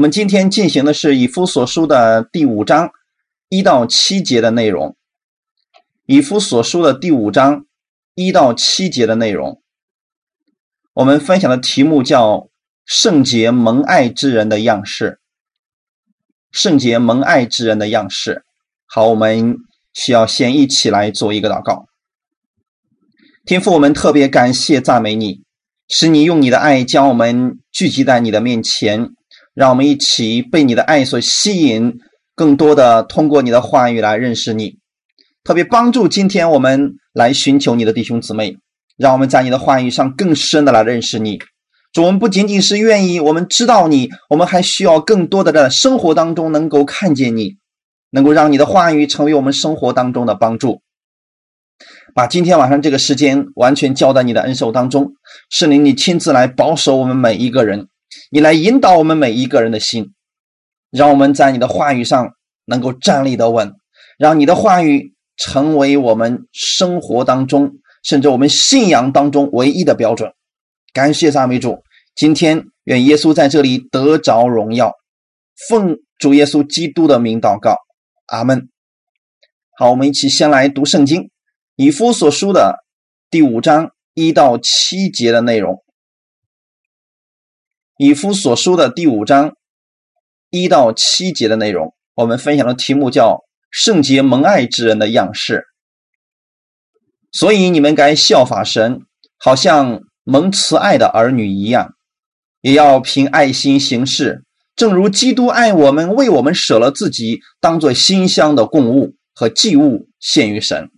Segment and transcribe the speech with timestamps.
[0.00, 2.90] 我们今天进行的是以夫所书的第五章
[3.50, 4.96] 一到七节的内容。
[6.06, 7.66] 以夫所书的第五章
[8.14, 9.60] 一到七节的内容，
[10.94, 12.48] 我们分享的题目叫
[12.86, 15.20] “圣洁蒙爱之人的样式”。
[16.50, 18.42] 圣洁蒙爱之人的样式。
[18.86, 19.58] 好，我们
[19.92, 21.84] 需要先一起来做一个祷告。
[23.44, 25.42] 天父，我们特别感谢赞美你，
[25.88, 29.10] 使你用你的爱将我们聚集在你的面前，
[29.54, 31.98] 让我们一起被你的爱所吸引，
[32.34, 34.78] 更多的通过你的话语来认识你。
[35.42, 38.56] 特别帮助今天我们来寻求你的弟兄姊妹，
[38.96, 41.38] 让我们在你的话语上更深的来认识你。
[41.92, 47.56] 主，我们不仅仅是愿意，我们知道你，我们还需要更多的在生活当中能够看见你，
[48.10, 50.82] 能够让你的话语成为我们生活当中的帮助。
[52.14, 55.14] 把今天晚上这个时间完全交在你的恩手当中，
[55.50, 57.88] 圣灵，你亲自来保守我们每一个人，
[58.30, 60.12] 你来引导我们每一个人的心，
[60.90, 62.32] 让我们在你的话语上
[62.64, 63.74] 能够站立得稳，
[64.18, 70.32] 让你的话语成为我们生活当中，甚至我们信仰当中唯一的标准。
[70.92, 71.82] 感谢赞美主，
[72.14, 74.92] 今天愿耶稣在这里得着荣耀，
[75.68, 77.76] 奉主耶稣基督的名祷告，
[78.26, 78.68] 阿门。
[79.78, 81.30] 好，我们一起先来读圣经。
[81.76, 82.84] 以夫所书的
[83.30, 85.82] 第五章一到七节的内容。
[88.02, 89.56] 以夫所书的第五章
[90.48, 95.66] 一到七节的内容，我们分享的题目叫“圣洁蒙爱之人的样式”。
[97.30, 99.02] 所以你们该效法神，
[99.36, 101.92] 好像蒙慈爱的儿女一样，
[102.62, 110.88] 也要凭爱心行事，正如基督爱我们，为我们舍了自己，当做馨香的供物和祭物献于神。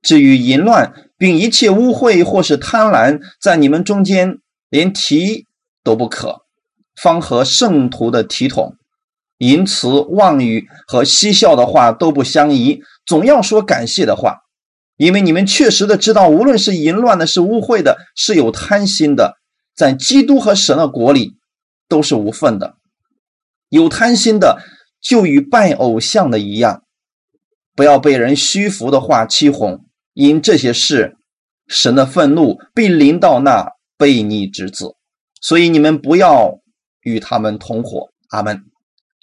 [0.00, 4.38] 至于淫乱，并一切污秽或是贪婪，在你们中间
[4.70, 5.44] 连提
[5.84, 6.45] 都不可，
[7.00, 8.74] 方和圣徒的体统。
[9.38, 14.38] 淫词妄语和嬉笑的话都不相宜，总要说感谢的话，
[14.96, 19.36] 因为你们确实的知道，无论是淫乱的，是污秽的，是有贪心的，
[19.74, 21.34] 在基督和神的国里
[21.86, 22.76] 都是无份的。
[23.68, 24.58] 有贪心的，
[25.02, 26.84] 就与拜偶像的一样，
[27.74, 29.84] 不要被人虚浮的话欺哄。
[30.14, 31.18] 因这些事，
[31.66, 34.94] 神的愤怒必临到那悖逆之子，
[35.42, 36.58] 所以你们不要
[37.06, 38.08] 与他们同伙。
[38.30, 38.60] 阿门。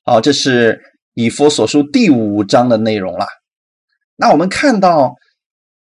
[0.06, 0.82] 好，这是
[1.14, 3.28] 以佛所书第五章的内容了。
[4.16, 5.16] 那我们看到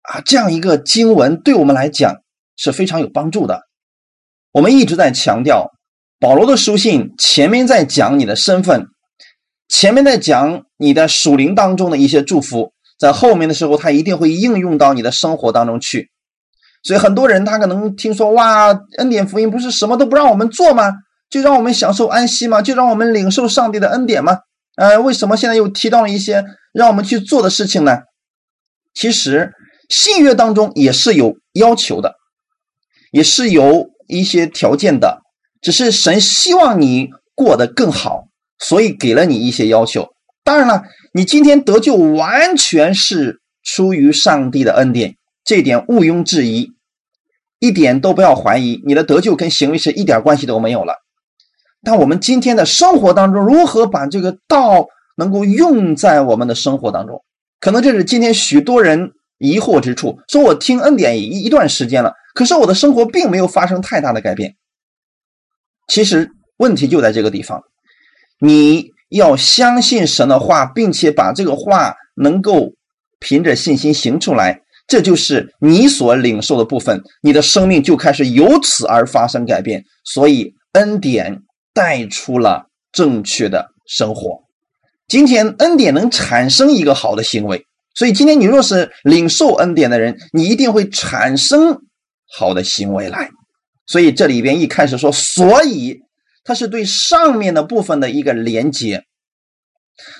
[0.02, 2.14] 啊，这样一个经文对我们来讲
[2.56, 3.62] 是非常有帮助的。
[4.52, 5.66] 我们一直在强调，
[6.20, 8.86] 保罗的书信前面在讲你的身份，
[9.68, 12.72] 前面在讲你的属灵当中的一些祝福。
[12.98, 16.10] 在后面的时候，他一定会应用到你的生活当中去。
[16.84, 20.92] 所以很多人他可能听说哇，恩典福音不是什么都不让我们做吗？
[21.30, 22.62] 就让我们享受安息吗？
[22.62, 24.38] 就让我们领受上帝的恩典吗？
[24.76, 27.98] 呃，为什么现在又提到了一些让我们去做的事情呢？
[28.94, 29.52] 其实
[29.88, 32.14] 信约当中也是有要求的，
[33.12, 35.22] 也是有一些条件的，
[35.60, 38.28] 只是神希望你过得更好，
[38.58, 40.08] 所以给了你一些要求。
[40.44, 40.82] 当然了。
[41.14, 46.72] 你今天得救完全是出于上帝的恩典，这点毋庸置疑，
[47.58, 48.80] 一点都不要怀疑。
[48.86, 50.96] 你的得救跟行为是一点关系都没有了。
[51.82, 57.22] 但我们今天的生活当中，如何把这个道能够用在我们的生活当中？
[57.60, 60.18] 可能这是今天许多人疑惑之处。
[60.28, 64.56] 说我听恩典一一段时间了，可是我的生活并没有发生太大的改变。
[65.86, 67.62] 其实问题就在这个地方，
[68.40, 68.92] 你。
[69.10, 72.74] 要相信神的话，并且把这个话能够
[73.18, 79.82] 凭着信心行出来，这就是你所领受的部分，你的生命就开始由此而发生改变。
[80.04, 81.40] 所以恩典
[81.78, 84.42] 带出了正确的生活。
[85.06, 91.82] 今天恩典能产生一个好的行为，所以今天你若是领受恩典的人，你一定会产生
[92.26, 93.30] 好的行为来。
[93.86, 96.00] 所以这里边一开始说，所以。
[96.44, 99.04] 它是对上面的部分的一个连接。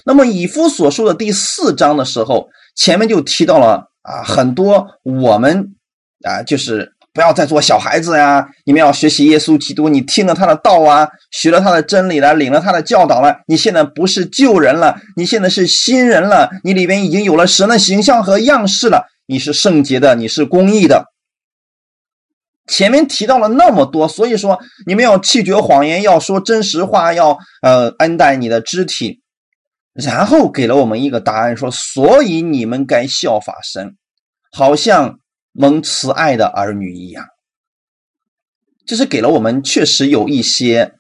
[0.05, 5.75] 那么以夫所说的第四章的时候，前面就提到了啊，很多我们
[6.23, 21.07] 啊，就是不要再做小孩子呀，你们要学习耶稣基督，你听了他的道啊，学了他的真理了，领了他的教导了，你现在不是旧人了，你现在是新人了，你里边已经有了神的形象和样式了，你是圣洁的，你是公义的。
[22.69, 29.23] 前面提到了那么多，所以说你们要弃绝谎言，要说真实话，要呃恩待你的肢体，
[29.93, 33.97] 然后给了我们一个答案，说所以你们该效法神，
[34.53, 35.19] 好像
[35.59, 37.27] 蒙慈爱的儿女一样。
[38.87, 40.93] 这是给了我们确实有一些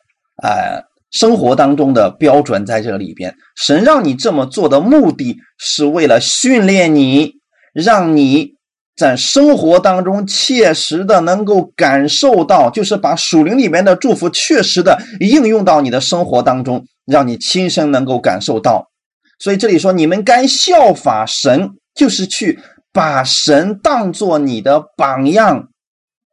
[0.43, 3.37] 呃生活当中的标准在这里边。
[3.56, 7.34] 神让你这么做的目的是为了训练你，
[7.72, 8.55] 让你
[8.96, 18.90] 在生活当中切实的能够感受到，就是把属灵里面的祝福确实的应用到你的生活当中，让你亲身能够感受到。
[19.38, 22.58] 所以这里说，你们该效法神，就是去
[22.93, 25.69] 把神当做你的榜样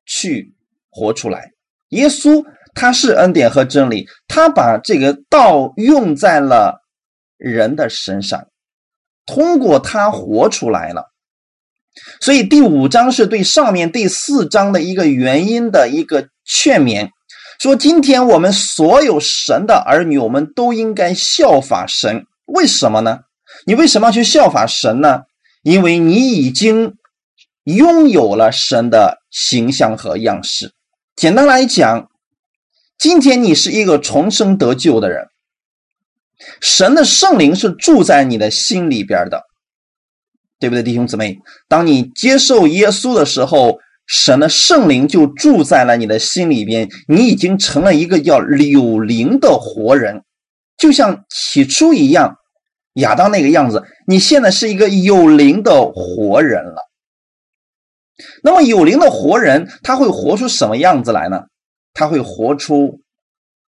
[0.05, 0.53] 去
[0.89, 1.51] 活出来。
[1.89, 2.43] 耶稣
[2.73, 6.83] 他是恩典和真理，他把这个道用在了
[7.37, 8.47] 人的身上，
[9.25, 11.11] 通过他活出来了。
[12.19, 17.09] 所以第五章是对上面第四章的一个原因的一个劝勉，
[17.59, 22.25] 说今天我们所有神的儿女，我们都应该效法神。
[22.45, 23.19] 为什么呢？
[23.65, 25.21] 你为什么要去效法神呢？
[25.65, 26.93] 因为你已经
[27.63, 30.73] 拥有了神的形象和样式。
[31.15, 32.07] 简单来讲，
[32.99, 35.25] 今天你是一个重生得救的人，
[36.61, 39.41] 神的圣灵是住在你的心里边的，
[40.59, 41.39] 对不对，弟兄姊妹？
[41.67, 50.21] 当你接受耶稣的时候，神的圣灵就住在了你的心里边，你已经成了一个叫柳灵的活人。
[50.77, 52.35] 就像起初一样，
[52.95, 56.81] 亚当那个样子，你现在是一个有灵的活人了。
[58.43, 61.43] 那么有灵的活人，他会活出什么样子来呢？
[61.93, 62.99] 他会活出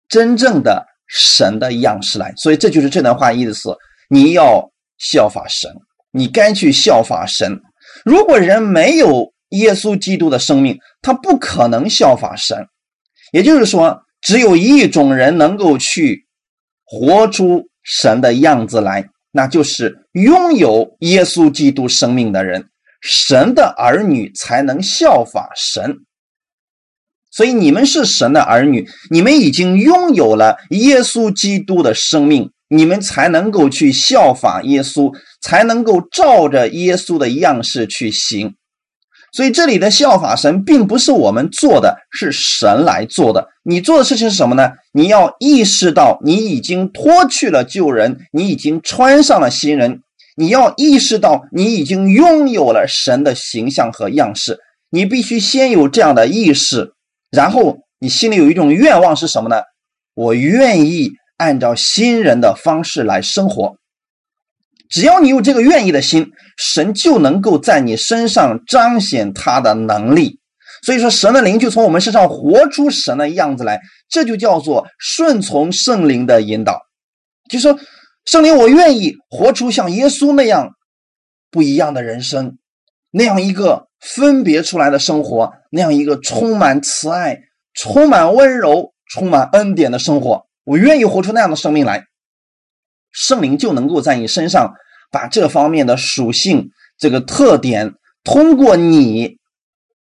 [0.07, 2.33] 真正的神的样式来。
[2.37, 3.75] 所以这就是这段话意思：
[4.09, 5.71] 你要效法神，
[6.11, 7.59] 你该去效法神。
[8.05, 12.65] 如果人没有耶稣基督的生命，他不可能效法神。
[13.31, 16.27] 也就是说，只有一种人能够去。
[16.85, 22.69] 活出神的样子来，那就是拥有耶稣基督生命的人，
[23.01, 25.97] 神的儿女才能效法神。
[27.31, 38.53] 所以你们是神的儿女，你们已经拥有了耶稣基督的生命，你们才能够去效法耶稣，才能够照着耶稣的样式去行。
[39.33, 43.49] 所以这里的效法神，并不是我们做的，是神来做的。
[43.63, 44.71] 你做的事情是什么呢？
[44.93, 50.01] 你要意识到你已经脱去了旧人，你已经穿上了新人。
[50.35, 54.59] 你要意识到你已经拥有了神的形象和样式。
[54.89, 56.93] 你必须先有这样的意识，
[57.31, 59.63] 然后你心里有一种愿望是什么呢？
[60.13, 63.77] 我愿意按照新人的方式来生活。
[64.93, 70.39] 只要你有这个愿意的心，神就能够在你身上彰显他的能力。
[70.83, 76.79] 所以说，神的灵就从我们身上活出神的样子来，这就叫做顺从圣灵的引导。
[77.49, 77.79] 就说
[78.25, 80.69] 圣灵，我愿意活出像耶稣那样
[81.49, 82.59] 不一样的人生，
[83.09, 87.39] 那样一个分别出来的生活，那样一个充满慈爱、
[87.73, 90.43] 充满温柔、充满恩典的生活。
[90.65, 92.03] 我愿意活出那样的生命来，
[93.13, 94.73] 圣灵就能够在你身上。
[95.11, 97.93] 把这方面的属性、这个特点
[98.23, 99.37] 通过你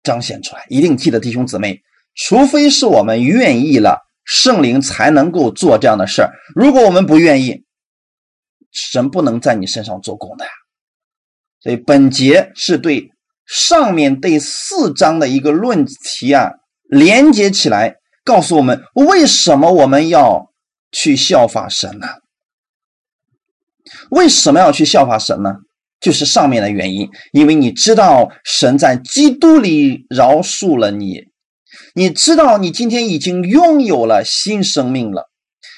[0.05, 1.81] 彰显出来，一定记得，弟兄姊妹，
[2.15, 6.31] 除非是我们愿意了，圣灵才能够做这样的事儿。
[6.55, 7.65] 如果我们不愿意，
[8.71, 10.51] 神不能在你身上做工的呀。
[11.61, 13.11] 所以本节是对
[13.47, 16.53] 上面第四章的一个论题啊
[16.89, 20.53] 连接起来，告诉我们为什么我们要
[20.93, 22.07] 去效法神呢？
[24.11, 25.55] 为什么要去效法神呢？
[26.01, 31.25] 就是上面的原因，因为你知道神在基督里饶恕了你，
[31.95, 35.29] 你知道你今天已经拥有了新生命了，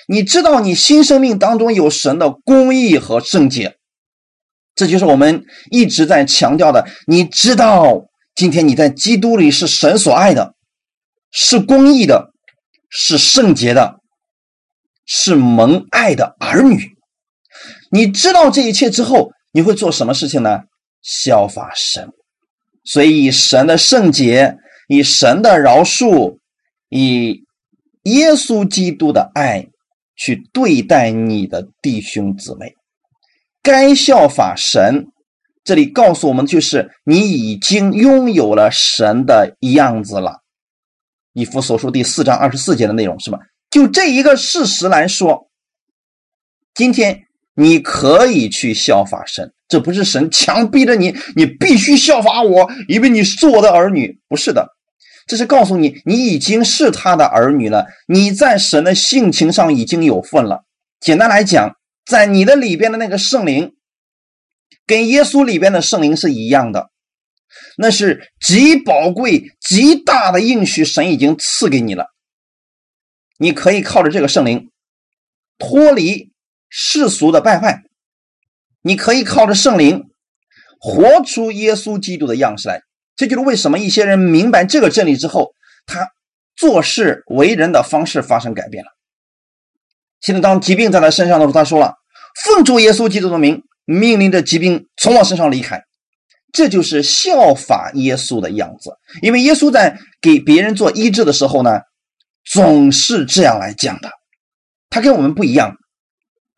[0.06, 3.78] 你知道你新生命当中有神的公义和圣洁，
[4.76, 6.86] 这就是我们一直在强调的。
[7.08, 8.04] 你知道
[8.36, 10.54] 今天你在基督里是神所爱的，
[11.32, 12.32] 是公义的，
[12.88, 13.96] 是圣洁的，
[15.04, 16.91] 是蒙爱的儿女。
[17.94, 20.60] 你知道这一切之后，你会做什么事情呢？
[21.02, 22.08] 效法神，
[22.84, 24.56] 所以以神的圣洁，
[24.88, 26.38] 以神的饶恕，
[26.88, 27.44] 以
[28.04, 29.66] 耶稣基督的爱
[30.16, 32.74] 去对待你的弟兄姊妹。
[33.62, 35.08] 该效法神，
[35.62, 40.40] 这里告诉我们，就是你已经拥有了神的样子了。
[41.34, 43.38] 以弗所书第四章二十四节的内容是吧？
[43.70, 45.50] 就这一个事实来说，
[46.74, 47.24] 今天。
[47.54, 54.18] 你可以去效法神，这不是神强逼着你，你必须效法我，因为你是我的儿女。
[54.28, 54.68] 不是的，
[55.26, 60.64] 这是告诉你，你已经是他的儿女了，你在神的性情上已经有份了。
[60.98, 63.74] 简单来讲，在你的里边的那个圣灵，
[64.86, 66.90] 跟耶稣里边的圣灵是一样的，
[67.76, 72.06] 那是极宝贵、极大的应许，神已经赐给你了。
[73.38, 74.70] 你可以靠着这个圣灵。
[75.58, 76.31] 脱离
[76.74, 77.82] 世俗的败坏，
[78.80, 80.04] 你可以靠着圣灵
[80.80, 82.80] 活出耶稣基督的样式来。
[83.14, 85.52] 这就是为什么一些人明白这个真理之后，
[85.84, 86.08] 他
[86.56, 88.90] 做事为人的方式发生改变了。
[90.22, 91.96] 现在当疾病在他身上的时候，他说了
[92.42, 95.82] ：“奉主耶稣基督的名，命令这疾病从我身上离开。”
[96.54, 98.92] 这就是效法耶稣的样子。
[99.20, 101.80] 因为耶稣在给别人做医治的时候呢，
[102.50, 104.10] 总是这样来讲的。
[104.88, 105.76] 他跟我们不一样。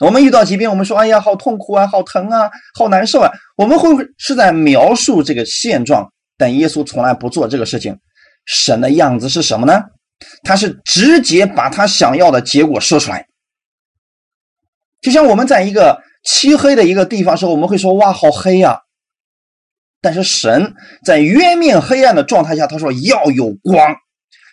[0.01, 6.11] 我们遇到疾病，我们说：“哎呀，好痛苦啊，好疼啊，好难受啊。”我们会是在描述这个现状。
[6.37, 7.97] 但耶稣从来不做这个事情。
[8.45, 9.81] 神的样子是什么呢？
[10.43, 13.27] 他是直接把他想要的结果说出来。
[15.01, 18.81] 就像我们在一个漆黑的一个地方时候，我们会说：“哇，好黑呀！”
[20.03, 20.75] 但是神
[21.05, 23.95] 在渊面黑暗的状态下，他说要有光。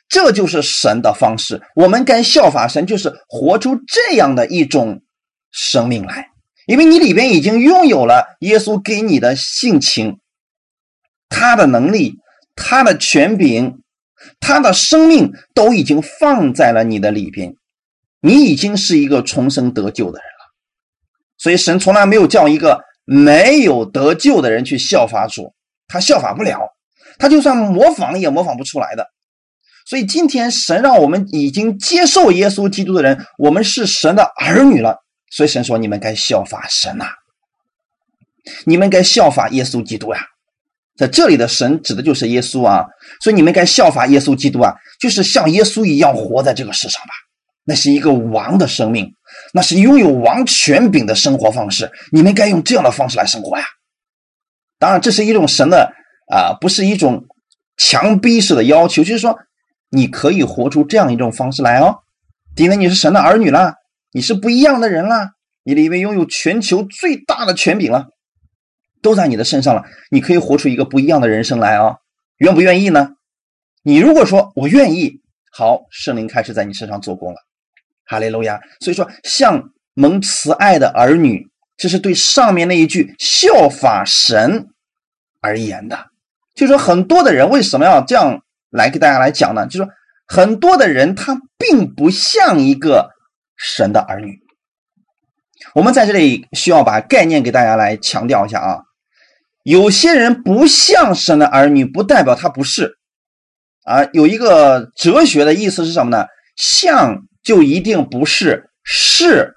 [0.07, 1.61] 这就是神的方式。
[1.73, 5.01] 我们该效法神，就是活出这样的一种
[5.51, 6.29] 生命来，
[6.65, 10.17] 因为你里边已经拥有了耶稣给你的性情。
[11.29, 12.15] 他的能力、
[12.55, 13.81] 他的权柄、
[14.39, 17.55] 他的生命都已经放在了你的里边，
[18.19, 20.51] 你已经是一个重生得救的人了。
[21.37, 25.53] 所以神从来没有叫一个没有得救的人去效法主，
[25.87, 26.59] 他效法不了，
[27.17, 29.07] 他就算模仿也模仿不出来的。
[29.85, 34.97] 所以今天神让我们已经接受耶稣基督的人，我们是神的儿女了。
[35.31, 37.05] 所以神说：“你们该效法神呐，
[38.65, 40.19] 你们该效法耶稣基督呀。”
[40.97, 42.85] 在这里的神指的就是耶稣啊，
[43.21, 47.13] 所以你们该效法耶稣基督啊，就是像耶稣一样活在这个世上吧。
[47.63, 49.15] 那是一个王的生命，
[49.53, 51.91] 那是拥有王权柄的生活方式。
[52.11, 53.65] 你们该用这样的方式来生活呀。
[54.77, 55.93] 当然，这是一种神的
[56.31, 57.25] 啊，不是一种
[57.77, 59.39] 强逼式的要求，就是说
[59.89, 61.99] 你可以活出这样一种方式来哦。
[62.57, 63.75] 因为你是神的儿女了，
[64.11, 65.31] 你是不一样的人了，
[65.63, 68.09] 你里面拥有全球最大的权柄了。
[69.01, 71.95] 都在你的身上了，你可以活出一个不一样的人生来啊！
[72.37, 73.13] 愿不愿意呢？
[73.81, 77.37] 你如果说我愿意，好，圣灵开始在你身上做工了，
[78.05, 78.61] 哈利路亚！
[78.79, 84.67] 所以说，像蒙慈爱的儿女，这是对上面那一句效法神
[85.39, 86.11] 而言的。
[86.53, 89.65] 就说很多的人为什么要这样来给大家来讲呢？
[89.65, 89.91] 就说
[90.27, 93.09] 很多的人他并不像一个
[93.63, 94.39] 神的儿女。
[95.75, 98.81] 我们在这里需要把概念给大家来强调一下啊。
[99.63, 102.97] 有些人不像神的儿女，不代表他不是
[103.83, 104.03] 啊。
[104.13, 106.25] 有一个哲学的意思是什么呢？
[106.55, 109.53] 像就一定不是，是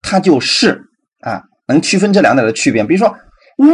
[0.00, 0.84] 他就是
[1.20, 1.42] 啊。
[1.66, 2.82] 能区分这两点的区别。
[2.84, 3.14] 比如说，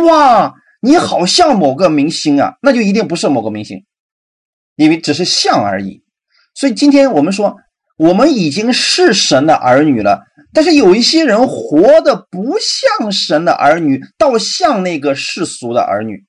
[0.07, 3.85] 哇，你好像某个明星啊，那就一定不是某个明星，
[4.77, 6.03] 因为只是像而已。
[6.55, 7.57] 所以今天我们说，
[7.97, 10.23] 我们已经是神的儿女了。
[10.53, 16.25] 但是有一些人活的不像神的儿女，倒像那个世俗的儿女。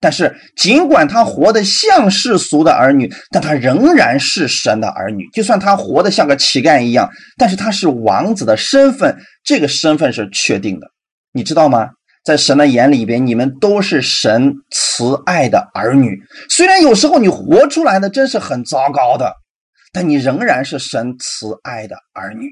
[0.00, 5.28] 但是尽管他活得像世俗的儿女，但他仍然是神的儿女。
[5.32, 7.08] 就算他活得像个乞丐一样，
[7.38, 10.88] 但是他是王子的身份，这个身份是确定的。
[11.32, 11.90] 你知道吗？
[12.24, 16.18] 在神的眼里边，你们都是神慈爱的儿女。
[16.48, 19.32] 虽然有时候你活出来的真是很糟糕的，
[19.94, 22.50] 但你仍然是神慈爱的儿女。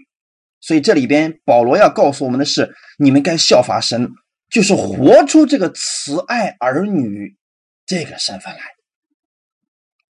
[0.60, 4.08] 所以这里边保罗要告诉我们的是，你们该效法神，
[4.48, 7.36] 就是活出这个慈爱儿女
[7.84, 8.60] 这个身份来。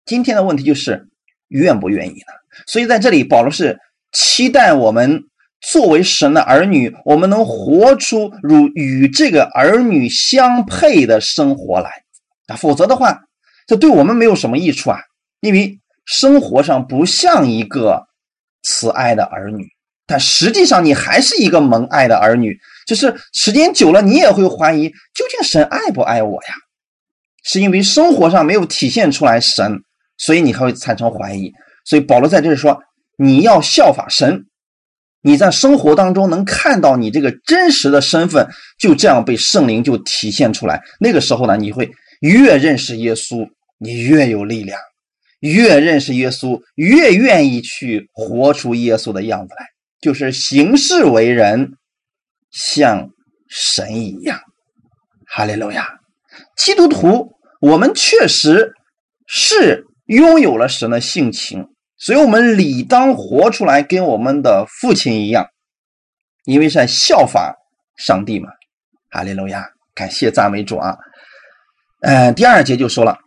[0.06, 1.10] 今天的问题就是
[1.48, 2.32] 愿不愿意呢？
[2.66, 3.78] 所以在这里，保罗是
[4.10, 5.24] 期待我们
[5.60, 11.90] 作为神的儿女，我们能活出如与这个儿女相配的生活来
[12.46, 13.20] 啊，否则的话，
[13.66, 14.98] 这对我们没有什么益处啊，
[15.40, 15.78] 因为
[16.08, 18.02] 生活上不像一个
[18.62, 19.66] 慈爱的儿女。
[20.06, 22.58] 但实际上，你还是一个蒙爱的儿女。
[22.86, 26.54] 就是时间久了，你也会怀疑，究竟神爱不爱我呀？
[27.44, 29.82] 是因为生活上没有体现出来神，
[30.16, 31.52] 所以你还会产生怀疑。
[31.84, 32.80] 所以保罗在这里说，
[33.18, 34.46] 你要效法神，
[35.20, 38.48] 你在生活当中能看到你这个真实的身份，
[38.78, 40.82] 就这样被圣灵就体现出来。
[40.98, 43.46] 那个时候呢，你会越认识耶稣，
[43.78, 44.78] 你越有力量；
[45.40, 49.66] 越认识耶稣，越愿意去活出耶稣的样子来。
[50.00, 51.72] 就是行事为人
[52.50, 53.10] 像
[53.48, 54.40] 神一样，
[55.26, 55.88] 哈利路亚！
[56.56, 58.72] 基督徒，我们确实
[59.26, 61.66] 是拥有了神的性情，
[61.96, 65.46] 所以我们理当活出来，跟我们的父亲一样，
[66.44, 67.56] 因为是在效法
[67.96, 68.48] 上帝嘛，
[69.10, 69.68] 哈利路亚！
[69.94, 70.96] 感谢赞美主啊！
[72.02, 73.18] 嗯，第二节就说了，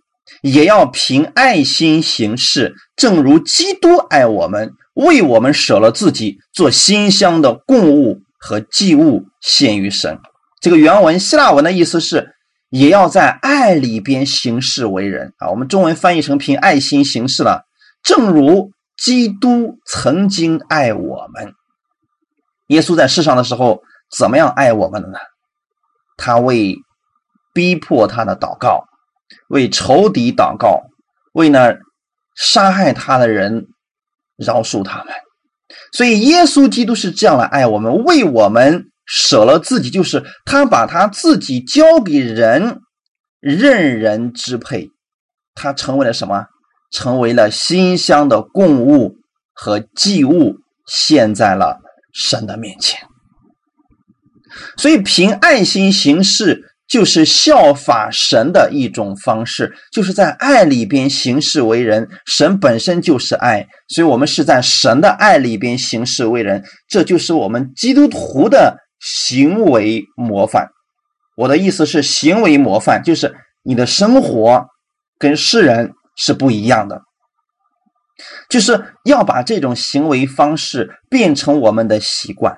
[0.42, 4.74] 也要凭爱心行事，正如基督爱我们。
[4.94, 10.20] 为我们舍了自己，做馨香的供物和祭物献于神。
[10.60, 12.36] 这个原文希腊文的意思是，
[12.70, 15.50] 也要在爱里边行事为人啊。
[15.50, 17.66] 我们中文翻译成凭爱心行事了，
[18.04, 21.54] 正如基督曾经爱我们。
[22.68, 23.82] 耶稣在世上的时候，
[24.18, 25.18] 怎么样爱我们的呢？
[26.18, 26.76] 他为
[27.54, 28.84] 逼迫他的祷告，
[29.50, 30.82] 为仇敌祷告，
[31.34, 31.78] 为那
[32.36, 33.68] 杀害他的人
[34.38, 35.14] 饶恕他们。
[35.94, 42.80] 所以，耶稣基督是这样来爱我们，为我们舍了自己，就是他把他自己交给人，
[43.40, 44.90] 任人支配。
[45.54, 46.46] 他成为了什么？
[46.92, 49.16] 成为了馨香的供物
[49.54, 50.56] 和祭物，
[50.88, 51.80] 献在了
[52.14, 53.00] 神的面前。
[54.78, 62.06] 所以，凭爱心行事，就是效法神的一种方式，就是在爱里边行事为人。
[62.26, 70.68] 神本身就是爱，所以我们是在神的爱里边行事为人，这就是我们基督徒的行为模范。
[71.38, 73.34] 我的意思是，行为模范就是
[73.64, 74.66] 你的生活
[75.18, 77.02] 跟世人是不一样的，
[78.50, 82.58] 就是要把这种行为方式变成我们的习惯。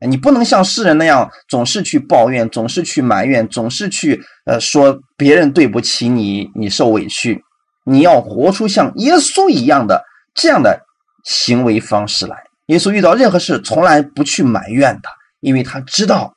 [0.00, 7.42] 你不能像世人那样总是去抱怨，总是去埋怨，总是去呃说别人对不起你，你受委屈。
[7.86, 10.80] 你要活出像耶稣一样的这样的
[11.24, 12.36] 行为方式来。
[12.66, 15.08] 耶稣遇到任何事从来不去埋怨的，
[15.40, 16.34] 因为他知道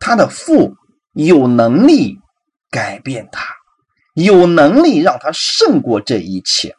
[0.00, 0.74] 他的父
[1.12, 2.18] 有能力
[2.70, 3.46] 改变他，
[4.14, 6.74] 有能力让他胜过这一切。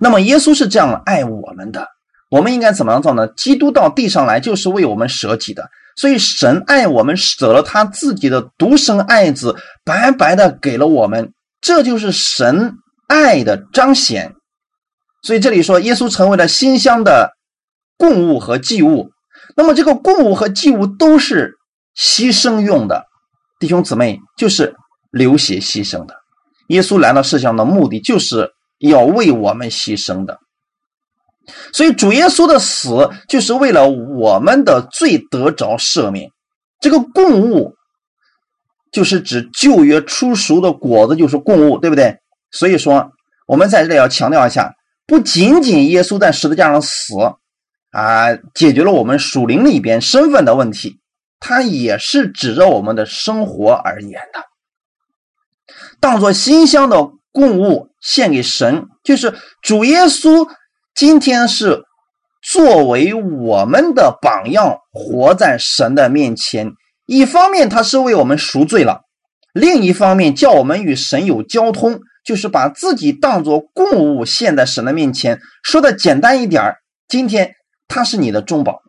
[0.00, 1.95] 那么耶稣是这样爱我们的。
[2.30, 3.28] 我们应该怎么样做呢？
[3.28, 9.54] 基督到地上来就是为我们舍己的，所以神爱我们，舍了他自己的独生爱子，
[9.84, 12.74] 白白的给了我们，这就是神
[13.08, 14.34] 爱的彰显。
[15.22, 17.30] 所以这里说，耶稣成为了馨香的
[17.96, 19.10] 供物和祭物。
[19.56, 21.52] 那么这个供物和祭物都是
[21.96, 23.06] 牺牲用的，
[23.60, 24.74] 弟兄姊妹，就是
[25.10, 26.14] 流血牺牲的。
[26.68, 30.38] 耶稣来到世上的目的，就是要为我们牺牲的。
[31.72, 36.30] 所以主耶稣的死就是为了我们的罪得着赦免。
[36.80, 37.74] 这个供物
[38.92, 42.18] 就是指旧约出熟的果子，就是供物，对不对？
[42.50, 43.10] 所以说，
[43.46, 44.74] 我们在这里要强调一下，
[45.06, 47.14] 不仅仅耶稣在十字架上死
[47.90, 50.98] 啊，解决了我们属灵里边身份的问题，
[51.40, 54.40] 他也是指着我们的生活而言的，
[56.00, 60.48] 当做馨香的供物献给神，就是主耶稣。
[60.96, 61.84] 今天是
[62.42, 66.72] 作为我们的榜样，活在神的面前。
[67.04, 69.02] 一方面，他是为我们赎罪了；
[69.52, 75.38] 另一方面，叫我们与神有交通，就是把自己当作供物献在神的面前。
[75.62, 77.52] 说的简单一点儿今天
[77.86, 78.80] 他是你的中保，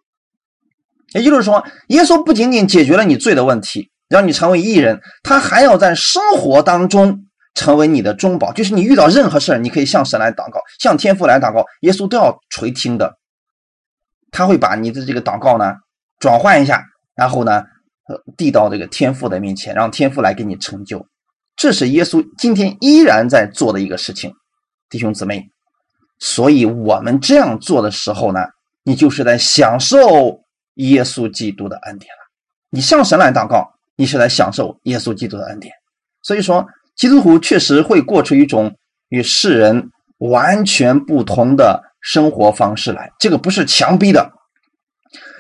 [1.14, 7.27] 也就是说，耶稣不仅仅解决了你罪的问题，让你成为义人，他还要在生活当中。
[7.58, 13.18] 成为你的中保，就是你遇到任何事儿，你可以向神来祷告，向天父来祷告，耶稣都要垂听的。
[14.30, 15.74] 他会把你的这个祷告呢
[16.20, 17.64] 转换一下，然后呢，
[18.08, 21.08] 呃，递到这个天父的面前，让天父来给你成就。
[21.56, 24.32] 这是耶稣今天依然在做的一个事情，
[24.88, 25.50] 弟兄姊妹。
[26.20, 28.42] 所以我们这样做的时候呢，
[28.84, 30.42] 你就是在享受
[30.76, 32.20] 耶稣基督的恩典了。
[32.70, 35.74] 你向神来祷告，你是在享受耶稣基督的恩典。
[36.22, 36.64] 所以说。
[36.98, 38.76] 基督徒确实会过出一种
[39.10, 44.32] 与世人完全不同的生活方式来，这个不是强逼的。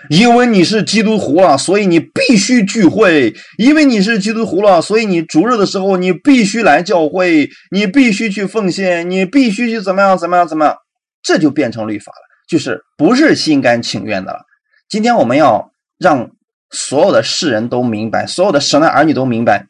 [0.09, 10.75] 因为你是基督徒了，所以你必须聚会；因为你是基督徒了，所以你主日的时候你必须来教会，你必须去奉献，你必须去怎么样怎么样怎么样，
[11.23, 14.41] 这就变成律法了，就是不是心甘情愿的了。
[14.87, 16.29] 今天我们要让
[16.69, 19.65] 所有的世人都明白，所有的神的儿女都明白，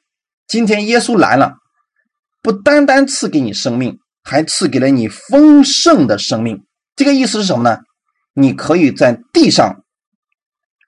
[0.47, 1.55] 今天耶稣来了。
[2.47, 6.63] 不单单赐给你生命，还赐给了你丰盛的生命。
[6.95, 7.79] 这个意思是什么呢？
[8.33, 9.83] 你可以在地上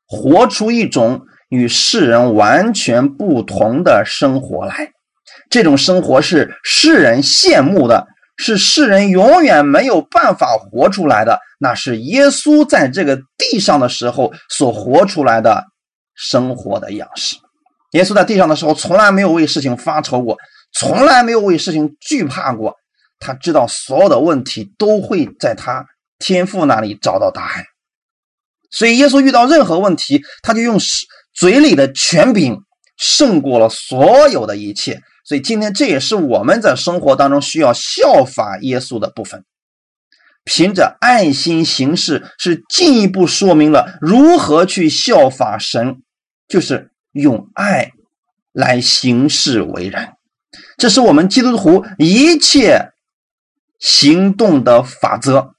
[0.08, 4.92] 活出一种与世人完全不同的生活来。
[5.50, 11.42] 这种生活是世人羡慕的，是世人永远没有办法活出来的。
[11.60, 15.66] 那是耶稣在这个地上的时候所活出来的
[16.16, 17.36] 生活的样式。
[17.92, 20.38] 耶稣在地上的时候，从来没有为事情发愁过。
[20.72, 22.76] 从来没有为事情惧怕过，
[23.20, 25.86] 他知道所有的问题都会在他
[26.20, 27.66] 天父那里找到答案，
[28.70, 30.78] 所以耶稣遇到任何问题，他就用
[31.34, 32.58] 嘴里的权柄
[32.98, 35.02] 胜过了所有的一切。
[35.26, 39.44] 所以今天这也是我们在生活当中需要效法耶稣的部分。
[40.44, 46.02] 凭着爱心行事，是进一步说明了如何去效法神，
[46.48, 47.92] 就是用爱
[48.52, 50.14] 来行事为人。
[50.80, 52.92] 这是我们基督徒一切
[53.78, 55.52] 行动的法则。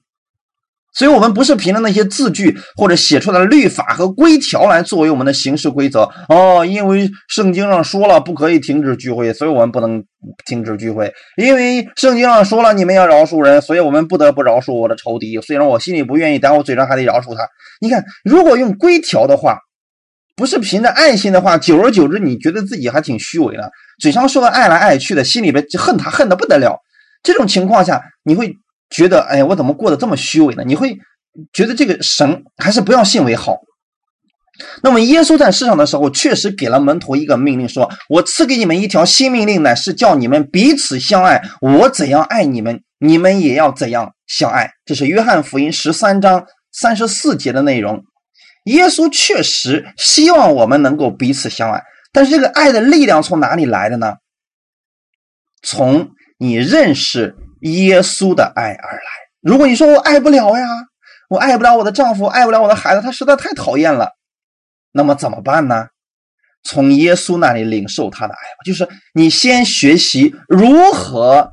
[0.92, 6.66] 所以，我们不是凭着那些字句或者写出来的律法和规条来作为我们的行事规则哦。
[6.66, 10.02] 因为圣经上说了不可以停止聚会，所以我们不能
[10.46, 11.12] 停止聚会。
[11.36, 15.40] 因为圣经上说了你们要饶恕人，所以我们不得不饶恕我的仇敌。
[15.40, 17.48] 虽然我心里不愿意，但我嘴上还得饶恕他。
[17.80, 19.58] 你看，如果用规条的话，
[20.40, 26.80] 不是凭着爱心的话，久而久之，你觉得自己还挺虚伪的，嘴上说的爱来爱去的，心里边就恨他恨的不得了。
[27.22, 28.56] 这种情况下，你会。
[28.92, 30.64] 觉得哎，我怎么过得这么虚伪呢？
[30.66, 30.98] 你会
[31.52, 33.58] 觉得这个神还是不要信为好。
[34.82, 41.40] 那么耶稣在世上的时候，确实给了门徒一个命令，说：“我赐给你们一条新命令，乃是叫你们彼此相爱。
[41.60, 48.02] 我怎样爱你们，你们也要怎样相爱。”这是约翰福音十三章三十四节的内容。
[48.64, 54.16] 耶稣确实希望我们能够彼此相爱，但是这个爱的力量从哪里来的呢？
[55.62, 57.36] 从你认识。
[57.62, 59.02] 耶稣的爱而来。
[59.42, 60.66] 如果你说我爱不了呀，
[61.28, 64.12] 我爱不了我的丈夫，爱不了我的孩子，他实在太讨厌了，
[64.92, 65.88] 那么怎么办呢？
[66.62, 68.40] 从耶稣那里领受他的爱。
[68.64, 71.52] 就是你先学习如何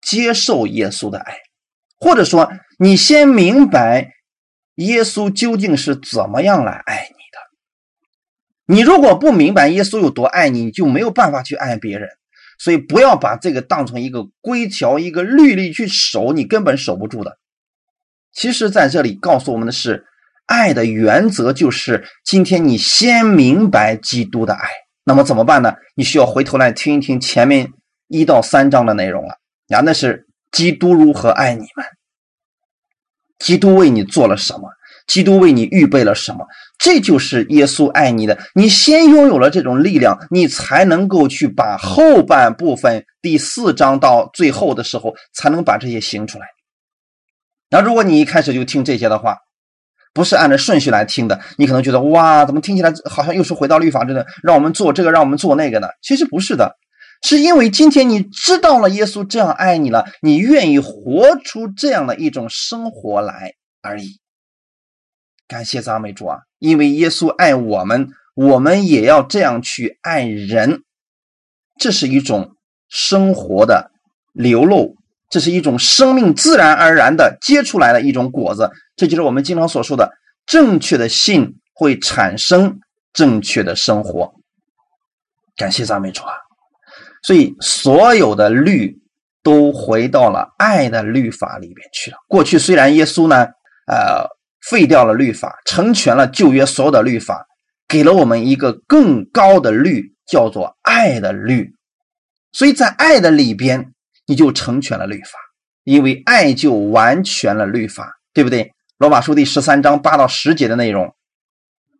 [0.00, 1.36] 接受耶稣的爱，
[1.98, 4.14] 或者说你先明白
[4.84, 8.74] 耶稣究竟是怎么样来爱你的。
[8.74, 12.08] 你如果不明白耶稣有多爱你，你就没有办法去爱别人。
[12.58, 17.38] 所以不要把这个当成一个规条、一个律例去守，你根本守不住的。
[18.32, 20.04] 其实，在这里告诉我们的是，
[20.44, 24.68] 爱的原则就是今天你先明白基督的爱，
[25.04, 25.74] 那么怎么办呢？
[25.94, 27.72] 你需要回头来听一听前面
[28.08, 29.38] 一到三章的内容了。
[29.68, 31.86] 呀，那是基督如何爱你们，
[33.40, 34.70] 基督为你做了什么。
[35.06, 36.46] 基督为你预备了什么？
[36.78, 38.38] 这就是耶稣爱你的。
[38.54, 46.46] 你先拥有了这种力量，你才能够去把后半部分第四章到最后的时候，才能把这些行出来。
[47.70, 49.36] 那如果你一开始就听这些的话，
[50.14, 55.88] 不是按照顺序来听的，你可能觉得哇，怎么听起来好像又是回到律法这的，让我们做这个，让我们做那个呢？
[56.02, 56.76] 其实不是的，
[57.22, 64.18] 是因为今天你知道了耶稣这样爱你了，你愿意活出这样的一种生活来而已。
[65.46, 66.38] 感谢赞美主啊！
[66.58, 70.82] 因为耶稣爱我们，我们也要这样去爱人。
[71.78, 72.56] 这是一种
[72.88, 73.90] 生活的
[74.32, 74.96] 流露，
[75.28, 78.70] 这是一种生命自然而然的结出来的一种果子。
[78.96, 80.12] 这就是我们经常所说的：
[80.46, 82.78] 正确的信会产生
[83.12, 84.34] 正确的生活。
[85.56, 86.32] 感谢赞美主啊！
[87.22, 88.98] 所以所有的律
[89.42, 92.16] 都回到了爱的律法里边去了。
[92.28, 93.36] 过去虽然耶稣呢，
[93.86, 94.28] 呃。
[94.68, 97.46] 废掉了律法，成全了旧约所有的律法，
[97.88, 101.72] 给了我们一个更高的律，叫做爱的律。
[102.52, 103.94] 所以在爱的里边，
[104.26, 105.38] 你就成全了律法，
[105.84, 108.70] 因为爱就完全了律法，对不对？
[108.98, 111.14] 罗马书第十三章八到十节的内容，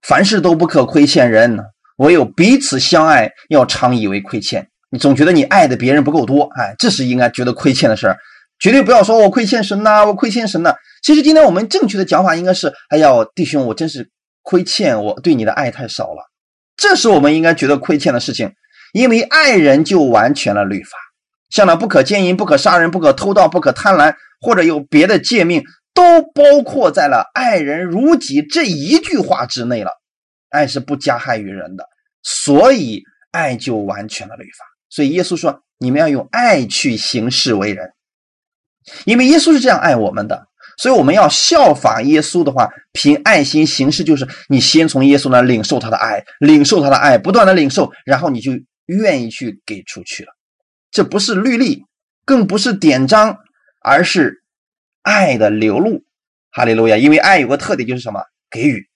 [0.02, 1.58] 凡事都不可亏欠人，
[1.96, 4.69] 唯有彼此相爱，要常以为亏欠。
[4.90, 8.18] 你总觉得你爱的别人不够多，哎，这是应该觉得亏欠的事儿。
[8.58, 10.74] 绝对不要说我亏欠神呐，我亏欠神呐。
[11.02, 14.10] 其实今天我们正确的讲法应该是：哎呀，弟兄，我真是
[14.42, 16.30] 亏欠，我对你的爱太少了。
[16.76, 18.52] 这是我们应该觉得亏欠的事情，
[18.92, 20.90] 因为爱人就完全了律法，
[21.48, 25.62] 像那不可奸淫、不可杀人、不可偷盗、不可贪婪，或者有别的诫命，
[25.94, 29.90] 都包括在了“爱人如己”这一句话之内了。
[30.50, 31.84] 爱是不加害于人的，
[32.22, 34.69] 所以爱就完全了律法。
[34.90, 37.92] 所以耶稣说：“你们要用爱去行事为人。”
[39.06, 48.52] 因为耶稣是这样爱我们的，所以我们要效法耶稣的话，凭爱心行事，就是你先从耶稣那领受他的爱，领受他的爱，不断的领受，然后你就
[48.86, 50.32] 愿意去给出去了。
[50.90, 51.84] 这不是律例，
[52.24, 53.38] 更不是典章，
[53.82, 54.42] 而是
[55.02, 56.02] 爱的流露。
[56.50, 56.96] 哈利路亚！
[56.96, 58.20] 因为爱有个特点就是什么？
[58.50, 58.89] 给予。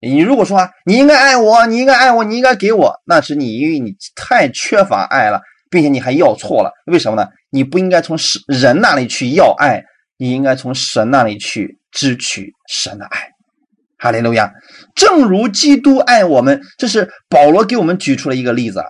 [0.00, 5.40] 你如果说你应该爱我，你应该爱我，你应该给我，那是你因为你太缺乏爱了。
[5.68, 7.28] 并且你还要错了，为什么呢？
[7.50, 9.82] 你不应该从神人那里去要爱，
[10.16, 13.30] 你应该从神那里去支取神的爱。
[13.98, 14.52] 哈利路亚！
[14.94, 18.80] 正如基督爱我们，这是保罗给我们举出了一个例子，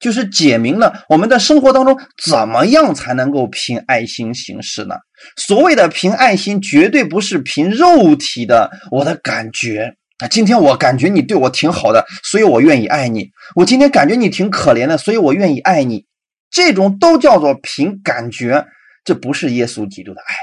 [0.00, 4.96] 就是解明了我们的生活当中怎么样才能够凭爱心行事呢？
[5.36, 9.94] 所谓的凭爱心，绝对不是凭肉体的我的感觉。
[10.18, 13.30] 啊，今天我感觉你对我挺好的，所以我愿意爱你。
[13.56, 16.04] 我今天感觉你挺可怜的，所以我愿意爱你。
[16.50, 18.64] 这种都叫做凭感觉，
[19.04, 20.34] 这不是耶稣基督的爱。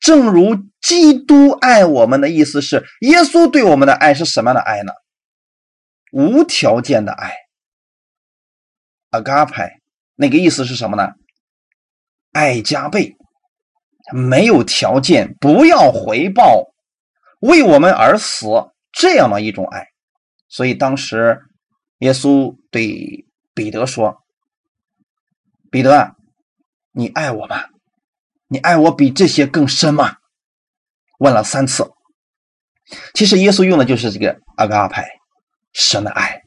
[0.00, 4.92] 正如基督爱我们的意思是，耶稣对我们的爱是什么样的爱呢？
[6.10, 7.32] 无条件的爱。
[9.12, 9.80] 阿嘎派
[10.14, 11.12] 那个意思是什么呢？
[12.32, 13.14] 爱加倍，
[14.12, 16.72] 没有条件，不要回报，
[17.40, 18.46] 为我们而死，
[18.90, 19.86] 这样的一种爱。
[20.48, 21.40] 所以当时
[21.98, 24.16] 耶稣对彼得说
[25.70, 26.12] ：“彼得啊，
[26.92, 27.64] 你爱我吗？
[28.48, 30.16] 你爱我比这些更深吗？”
[31.20, 31.90] 问了三次。
[33.12, 35.06] 其实耶稣用的就是这个阿嘎派，
[35.74, 36.40] 神的爱，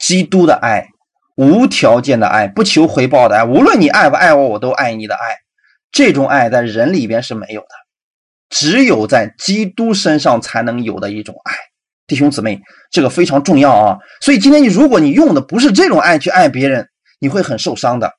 [0.00, 0.88] 基督的爱。
[1.36, 5.36] 无条件的爱，不求回报的爱，无论你爱不爱我，我都爱你的爱。
[5.90, 7.68] 这种爱在人里边是没有的，
[8.48, 11.54] 只有在基督身上才能有的一种爱。
[12.06, 13.98] 弟兄姊妹，这个非常重要啊！
[14.20, 16.88] 所以今天你如果你用的不是这种爱去爱别人，
[17.20, 18.12] 你会很受伤的。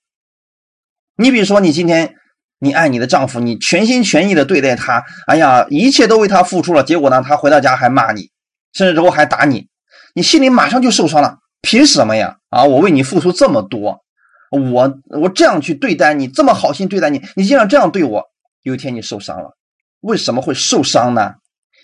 [1.15, 2.15] 你比如说，你今天
[2.59, 8.31] 你爱你的丈夫，你全心全意的对待他，哎呀，一切都为他付出了，结果呢，他回到家还骂你，
[8.73, 9.67] 甚至之后还打你，
[10.15, 11.37] 你心里马上就受伤了。
[11.63, 12.37] 凭什么呀？
[12.49, 14.03] 啊，我为你付出这么多，
[14.51, 18.21] 我我这样去对待你，这么好心对待你，你竟然这样对我，
[18.63, 19.55] 有一天你受伤了，
[20.01, 21.35] 为什么会受伤呢？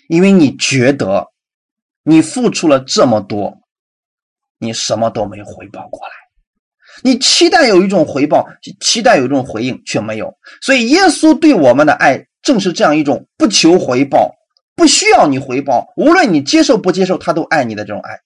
[0.08, 1.28] 因为你觉得
[2.04, 3.58] 你付出了这么多，
[4.58, 6.12] 你什么都没回报过来，
[7.02, 8.46] 你期待有一种回报，
[8.80, 10.36] 期待有一种回应，却没有。
[10.60, 14.34] 所以耶稣对我们的爱正是这样一种不求回报，
[14.76, 18.20] 不需要你回报，无论你接受不接受，他都爱你的这种爱。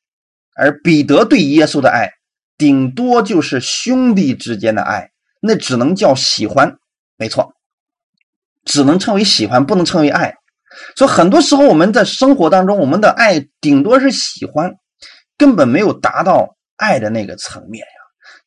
[0.55, 2.13] 而彼得对耶稣的爱，
[2.57, 6.77] 顶多就是兄弟之间的爱，那只能叫喜欢，
[7.17, 7.55] 没错，
[8.65, 10.35] 只能称为喜欢，不能称为爱。
[10.97, 14.75] 所以很多时候我们在生活当中，我们的爱顶多是喜欢，
[15.37, 17.93] 根本没有达到爱的那个层面呀。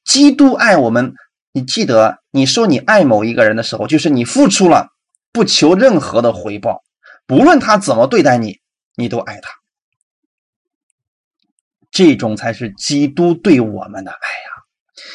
[0.04, 1.13] 基督爱我们，
[1.52, 4.88] 你记得你说你爱某一个人的时候，就是你付出了，
[5.32, 6.82] 不求任何的回报，
[7.26, 8.60] 不论他怎么对待你，
[8.96, 9.50] 你都爱他。
[11.98, 14.52] 这种才是基督对我们的爱呀！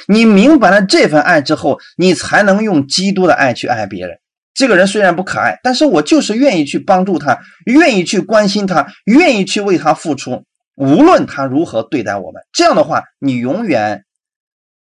[0.09, 4.19] 你明白了这份爱之后，你才能用基督的爱去爱别人。
[4.53, 12.43] 这个人虽然不可爱，但是我就是愿意去帮助他，愿意去关心他，愿意去为他付出，无论他如何对待我们。
[12.53, 14.05] 这样的话，你永远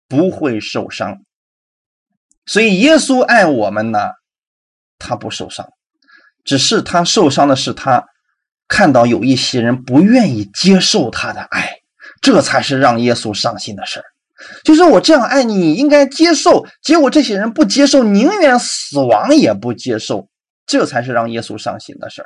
[0.09, 1.19] 不会受伤。
[2.47, 4.09] 所以，耶稣爱我们呢，
[4.99, 5.69] 他不受伤，
[6.45, 8.07] 只是他受伤的是他
[8.69, 11.80] 看到有一些人不愿意接受他的爱。
[12.20, 14.02] 这才是让耶稣伤心的事，
[14.62, 16.66] 就是我这样爱你，你应该接受。
[16.83, 20.28] 结果这些人不接受，宁愿死亡也不接受，
[20.66, 22.22] 这才是让耶稣伤心的事。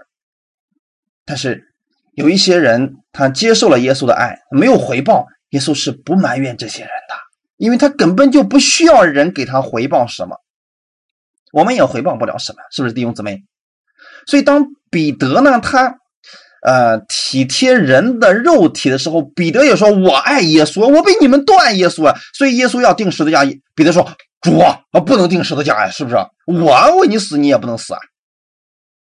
[1.24, 1.72] 但是
[2.12, 7.14] 有一些人，他接受了耶稣的爱，没有回报，耶稣是不埋怨这些人的，
[7.56, 10.36] 因为他根本就不需要人给他回报什么，
[11.52, 13.44] 我们也回报不了什么，是不是弟兄姊妹？
[14.26, 15.98] 所以当彼得呢，他。
[16.64, 24.02] 呃，体贴人的肉体的时候，彼得也说：“我爱耶稣，我比你们都爱耶稣啊！”所以耶稣要定十字架，彼得说
[24.40, 26.16] ：“主啊，不能定十字架呀，是不是？
[26.46, 28.00] 我为你死，你也不能死啊！”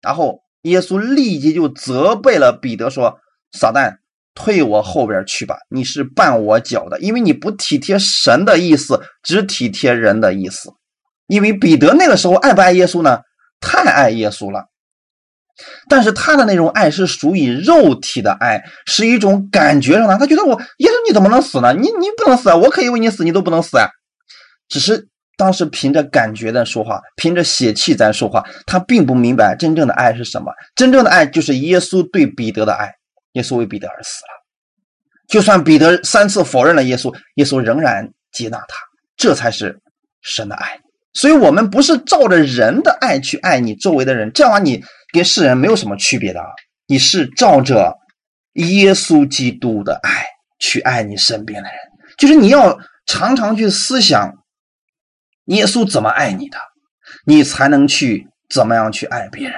[0.02, 3.16] 然后耶稣立即就责备了彼得说
[3.56, 3.98] ：“撒旦，
[4.34, 5.56] 退我后边去吧！
[5.70, 10.68] 你是绊我脚的，因为你不体贴神的意思，只体贴人的意思。
[11.28, 13.20] 因为彼得那个时候爱不爱耶稣呢？
[13.60, 14.64] 太爱耶稣了。”
[15.88, 20.16] 但是他的那种爱是属于肉体的爱，是一种感觉上的。
[20.16, 21.72] 他觉得我耶稣你怎么能死呢？
[21.74, 22.56] 你你不能死啊！
[22.56, 23.86] 我可以为你死，你都不能死啊！
[24.68, 30.50] 只是当时凭着感觉在说话，凭着血气在说话，他并不明白真正的爱是什么。
[30.74, 32.90] 真正的爱就是耶稣对彼得的爱，
[33.34, 34.42] 耶稣为彼得而死了。
[35.28, 38.76] 就算彼得三次否认了耶稣，耶稣仍然接纳他，
[39.16, 39.78] 这才是
[40.22, 40.80] 神的爱。
[41.14, 44.82] 所以，我们不是照着人的爱去爱你周围的人，这样你。
[45.12, 46.40] 跟世人没有什么区别的！
[46.86, 47.98] 你是照着
[48.54, 50.24] 耶稣基督的爱
[50.58, 51.78] 去爱你身边的人，
[52.16, 54.34] 就是你要常常去思想
[55.46, 56.58] 耶稣怎么爱你的，
[57.26, 59.54] 你才能去怎么样去爱别人。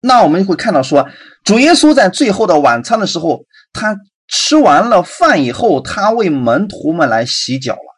[0.00, 1.08] 那我们会看到说，
[1.44, 3.96] 主耶稣在最后的晚餐的时候，他
[4.28, 7.91] 吃完了饭以后，他为门徒们来洗脚了。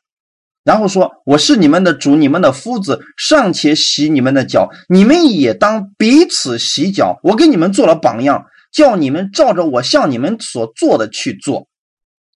[0.65, 7.21] 然后说：“我是你们的主，你们的夫子，尚且洗你们的脚，你们也当彼此洗脚。
[7.23, 11.69] 我给你们做了榜样，叫你们照着我向你们所做的去做。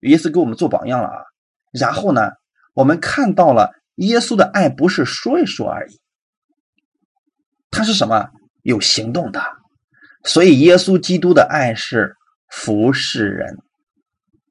[0.02, 1.16] 耶稣给我们做榜样了啊！
[1.72, 2.32] 然后呢，
[2.74, 5.98] 我们看到了耶稣的爱不是说一说而已，
[7.70, 8.28] 他是什么？
[8.62, 9.42] 有行动的。
[10.24, 12.14] 所以耶稣基督的爱是
[12.50, 13.56] 服侍人。”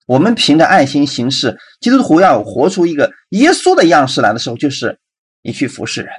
[0.08, 4.98] 我们凭着爱心行事，基督徒要活出一个耶稣的样式来的时候，就是
[5.44, 6.10] 你去服侍人，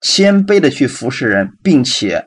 [0.00, 2.26] 谦卑的去服侍人，并且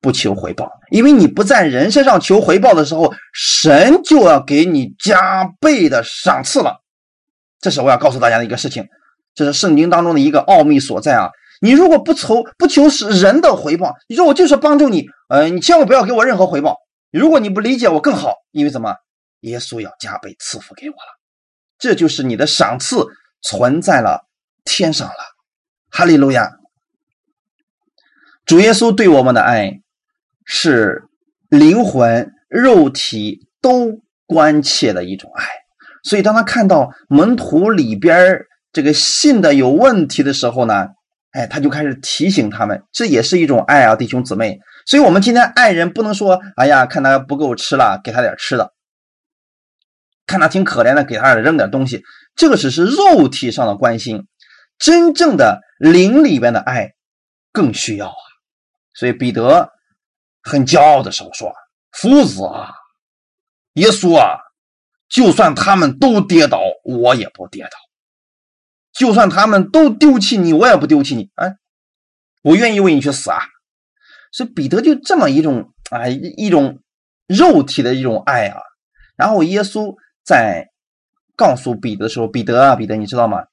[0.00, 6.80] 不求回报，因为你不在人身上求回报的时候，神就要给你加倍的赏赐了。
[7.60, 8.84] 这是我要告诉大家的一个事情，
[9.36, 11.30] 这是圣经当中的一个奥秘所在啊！
[11.60, 16.78] 你如果不求不求是人的回报，你说我就是帮助你，呃，你千万不要给我任何回报。
[17.12, 18.96] 如果你不理解我更好，因为怎么？
[19.42, 21.20] 耶稣要加倍赐福给我了，
[21.78, 23.06] 这就是你的赏赐
[23.40, 24.26] 存在了
[24.64, 25.14] 天上了。
[25.90, 26.50] 哈利路亚！
[28.44, 29.78] 主耶稣对我们的爱。
[30.44, 31.04] 是
[31.48, 35.44] 灵魂、肉体都关切的一种爱，
[36.02, 40.88] 所以当他看到门徒里边这个信的有问题的时候呢，
[41.30, 44.58] 哎，他就开始提醒他们，这也是一种爱啊，弟兄姊妹。
[44.84, 48.71] 所以，我们今天爱人不能说，哎呀，看他不够吃了，给他点吃的；
[50.32, 52.02] 看他挺可怜的，给他扔点东西。
[52.34, 54.26] 这个只是肉体上的关心，
[54.78, 56.94] 真正的灵里边的爱
[57.52, 58.22] 更需要啊。
[58.94, 59.70] 所以，彼得。
[60.44, 61.52] 很骄傲的时候说
[61.96, 62.72] ：“夫子啊，
[63.74, 64.40] 耶稣啊，
[65.08, 67.70] 就算他们都跌倒，我也不跌倒；
[68.92, 71.30] 就算他们都丢弃你，我也不丢弃你。
[71.36, 71.54] 哎，
[72.42, 73.38] 我愿意为你去死啊！”
[74.34, 76.80] 所以彼得就这么一种啊一种
[77.28, 78.60] 肉体的一种爱啊。
[79.14, 80.70] 然后耶稣在
[81.36, 83.44] 告诉彼得的时候：“彼得啊，彼得，你知道吗？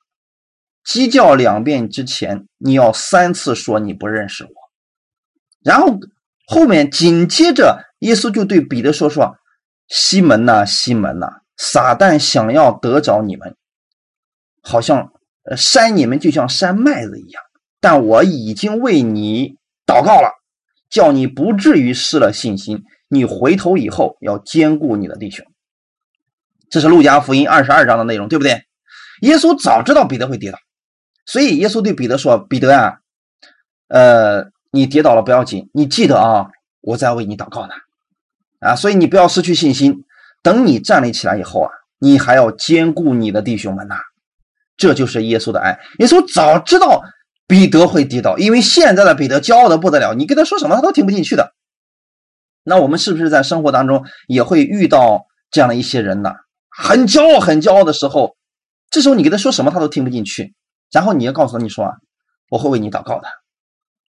[0.84, 4.52] 鸡叫两遍之前，你要三次说你不认识我。”
[5.64, 6.00] 然后。
[6.52, 9.36] 后面紧接着，耶稣就对彼得说：“说
[9.88, 11.28] 西门呐，西门呐，
[11.58, 13.56] 撒旦想要得着你们，
[14.64, 15.12] 好像
[15.44, 17.44] 呃扇你们就像扇麦子一样。
[17.80, 20.32] 但我已经为你祷告了，
[20.90, 22.84] 叫你不至于失了信心。
[23.08, 25.46] 你回头以后要兼顾你的弟兄。”
[26.70, 28.64] 这是路加福音二十二章的内容，对不对？
[29.22, 30.58] 耶稣早知道彼得会跌倒，
[31.26, 33.00] 所以耶稣对彼得说：“彼得啊，
[33.88, 36.46] 呃。”你跌倒了不要紧，你记得啊，
[36.82, 37.74] 我在为你祷告呢，
[38.60, 40.04] 啊，所以你不要失去信心。
[40.44, 43.96] 等你站立起来以后啊，你还要兼顾你的弟兄们呐。
[44.78, 45.80] 这就是耶稣的爱。
[45.98, 47.02] 耶稣早知道
[47.48, 51.56] 彼得会跌倒，因为现在的彼得骄傲的不得了，你跟他说什么他都听不进去的。
[52.64, 56.36] 那我们是不是在生活当中也会遇到这样的一些人呢？
[56.82, 58.38] 很骄傲、很骄傲的时候，
[58.90, 60.56] 这时候你跟他说什么他都听不进去，
[60.92, 61.92] 然后你要告诉他，你说啊，
[62.50, 63.28] 我会为你祷告的，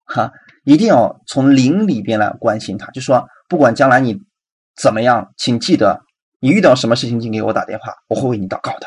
[0.05, 0.31] 哈。
[0.65, 4.19] 一定要从灵里边来关心他，就说不管将来你
[4.79, 6.03] 怎么样，请记得
[6.39, 8.85] 你遇到什么事情，请给我打电话，我会为你祷告的。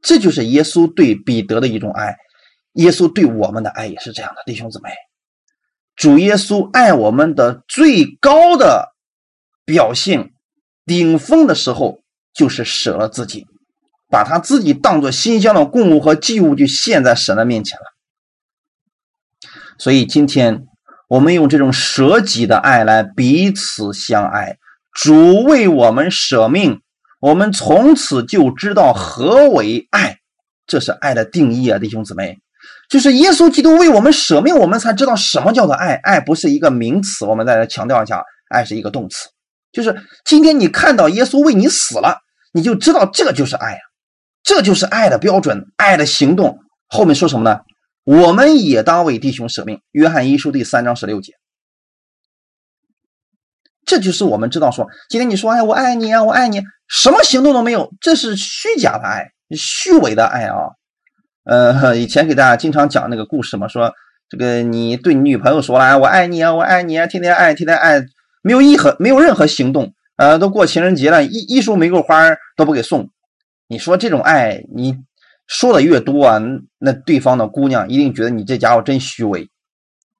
[0.00, 2.16] 这就是耶稣对彼得的一种爱，
[2.74, 4.90] 耶稣对我们的爱也是这样的，弟兄姊妹。
[5.96, 8.94] 主耶稣爱我们的最高的
[9.66, 10.32] 表现，
[10.86, 12.01] 顶峰的时候
[12.34, 13.46] 就是舍了自己，
[14.10, 17.84] 把他自己当做新香的供物和祭物，就献在神的面前了。
[19.78, 20.66] 所以今天。
[21.08, 24.56] 我们用这种舍己的爱来彼此相爱，
[24.94, 26.80] 主为我们舍命，
[27.20, 30.16] 我们从此就知道何为爱。
[30.66, 32.38] 这是爱的定义啊，弟兄姊妹，
[32.88, 35.96] 就是耶稣基督为我们舍命，我们才知道什么叫做爱。
[35.96, 39.28] 爱不是一个名词，我们再来强调一下，爱是一个动词。
[39.72, 42.18] 就是今天你看到耶稣为你死了，
[42.52, 43.80] 你就知道这就是爱啊，
[44.42, 46.58] 这就是爱的标准，爱的行动。
[46.88, 47.60] 后面说什么呢？
[48.04, 51.34] 我们也当为弟兄舍命，约翰一书第三章十六节，
[53.86, 60.56] 这就是我们知道说，今天你说哎，我爱你啊，我爱你，什么行动都没有，这是虚假的爱，虚伪的爱啊。
[61.44, 63.92] 呃， 以前给大家经常讲那个故事嘛，说
[64.28, 68.00] 这个你对你女朋友说了，我爱你啊，我爱你啊，天天爱，天天爱，
[68.42, 73.08] 没有一何没有任何行动，呃，都过情人节了，一一束玫瑰花都不给送，
[73.68, 74.96] 你说这种爱你？
[75.48, 76.40] 说的越多啊，
[76.78, 79.50] 那对方的姑娘一定觉得你这家伙真虚伪，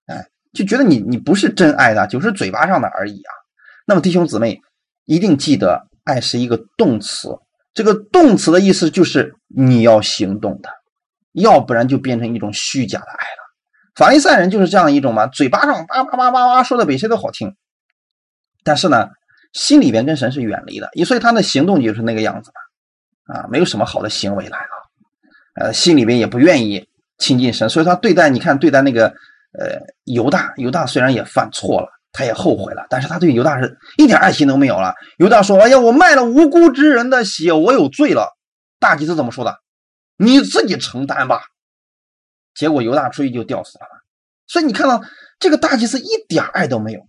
[0.07, 3.33] 哎，就觉得你你不是真爱的，就是嘴巴上的而已啊。
[3.87, 4.61] 那么弟兄姊妹
[5.07, 7.39] 一定记得，爱是一个动词，
[7.73, 10.69] 这个动词的意思就是你要行动的，
[11.33, 13.43] 要不然就变成一种虚假的爱了。
[13.95, 17.55] 法利赛人就是这样一种嘛，嘴巴上叭叭叭叭叭说的比谁都好听，
[18.65, 19.09] 但是呢，
[19.53, 22.51] 心里边跟神是远离的，所以他的行动就是那个样子，
[23.25, 24.67] 啊，没有什么好的行为来了。
[25.55, 26.89] 呃，心里边也不愿意
[27.19, 29.09] 亲近神，所以他对待你看对待那个
[29.59, 34.95] 呃犹大，犹大虽然也犯错了，他也后悔了，但是他对犹大是一点爱心都没有了。
[35.19, 38.37] 犹大说：“哎呀，我卖了无辜之人的血，我有罪了。”
[38.81, 39.59] 大祭司怎么说的？
[40.17, 41.43] 你自己承担吧。
[42.55, 43.87] 结果犹大出去就吊死了。
[44.47, 45.03] 所以你看到
[45.39, 47.01] 这个大祭司一点爱都没有，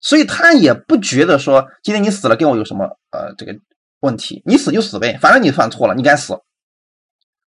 [0.00, 3.54] 所以他也不觉得说今天你死了跟我有什么呃这个
[4.00, 6.38] 问题，你死就死呗，反正你犯错了，你该死。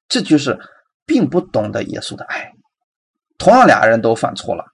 [0.08, 0.60] 这就是
[1.06, 2.52] 并不懂得耶稣的爱，
[3.38, 4.66] 同样俩人都犯错了，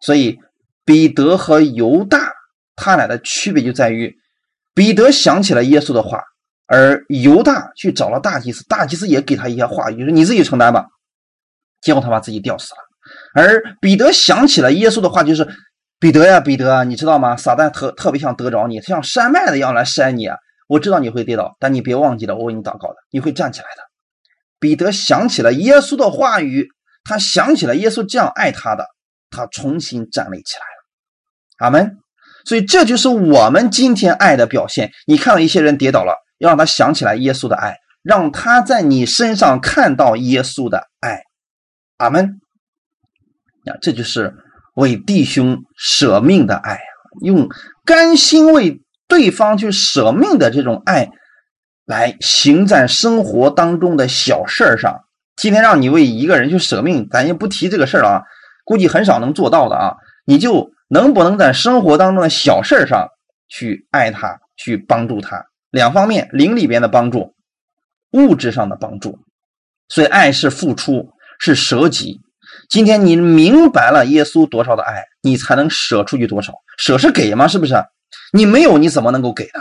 [0.00, 0.38] 所以
[0.84, 2.32] 彼得和犹大
[2.76, 4.14] 他俩的区别就在于，
[4.74, 6.22] 彼得想起了耶稣的话，
[6.66, 10.86] 而犹大去找了大祭司，大祭司也给他一些话语，说你自己承担吧。
[11.80, 12.80] 结果他把自己吊死了。
[13.34, 15.48] 而彼得想起了耶稣的话，就是
[15.98, 17.36] 彼得呀，彼得，你知道吗？
[17.36, 20.36] 撒旦特特别想得着你，他像山脉的一样来筛你啊。
[20.66, 23.82] 我知道你会跌倒，但你别忘记了，我为你祷告的，你会站起来的。
[24.58, 26.68] 彼得想起了耶稣的话语，
[27.04, 28.86] 他想起了耶稣这样爱他的，
[29.30, 31.66] 他重新站立起来了。
[31.66, 31.98] 阿门。
[32.46, 34.90] 所以这就是我们今天爱的表现。
[35.06, 41.22] 你看到一些人跌倒了，要让他想起来耶稣的爱，让他在你身上看到耶稣的爱。
[41.98, 42.40] 阿门。
[43.66, 44.34] 啊，这就是
[44.74, 46.80] 为弟兄舍命的爱啊，
[47.22, 47.48] 用
[47.84, 51.10] 甘心为对方去舍命的这种爱，
[51.84, 55.04] 来行在生活当中的小事儿上。
[55.36, 58.22] 今天让你为一个人去舍命，咱就不提这个事儿了啊，
[58.64, 59.96] 估计很少能做到的啊。
[60.24, 63.08] 你就能不能在生活当中的小事儿上
[63.48, 65.46] 去爱他，去帮助他？
[65.70, 67.34] 两方面，灵里边的帮助，
[68.12, 69.18] 物质上的帮助。
[69.88, 72.20] 所以，爱是付出，是舍己。
[72.68, 76.52] 今天你明白了耶稣多少的爱，你才能舍出去多少。
[76.78, 77.48] 舍是给吗？
[77.48, 77.74] 是不是？
[78.32, 79.60] 你没有，你怎么能够给呢？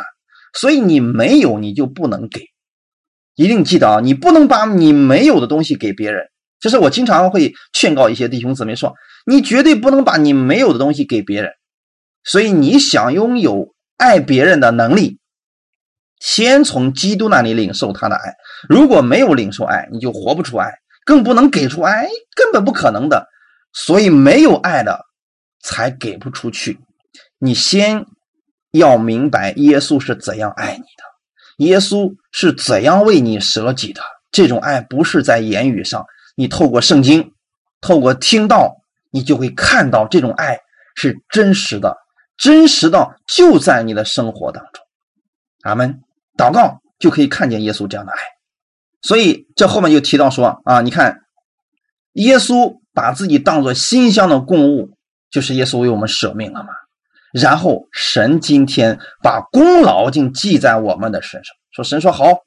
[0.60, 2.42] 所以你没有，你就不能给。
[3.36, 6.26] 一定记得啊，你不能把你没有的东西给别人。
[6.60, 8.94] 这是我经常会劝告一些弟兄姊妹说：
[9.26, 11.52] 你绝对不能把你没有的东西给别人。
[12.24, 15.20] 所以你想拥有爱别人的能力，
[16.20, 18.34] 先从基督那里领受他的爱。
[18.70, 20.72] 如果没有领受爱，你就活不出爱。
[21.06, 23.28] 更不能给出爱，根本不可能的。
[23.74, 25.06] 所以没有爱的，
[25.62, 26.80] 才给不出去。
[27.40, 28.06] 你先
[28.72, 34.02] 要明白耶稣是怎样爱你的，耶稣是怎样为你舍己的。
[34.32, 37.34] 这种爱不是在言语上，你透过圣经，
[37.82, 38.78] 透过听到，
[39.12, 40.60] 你就会看到这种爱
[40.96, 41.98] 是真实的，
[42.38, 44.84] 真实的就在你的生活当中。
[45.62, 46.02] 阿门。
[46.36, 48.18] 祷告就可以看见耶稣这样的爱。
[49.04, 51.24] 所以这后面就提到说啊，你看，
[52.14, 54.92] 耶稣把自己当做馨香的供物，
[55.30, 56.70] 就是耶稣为我们舍命了嘛。
[57.34, 62.44] 然后神今天把功劳竟记在我们的身上，说神说好，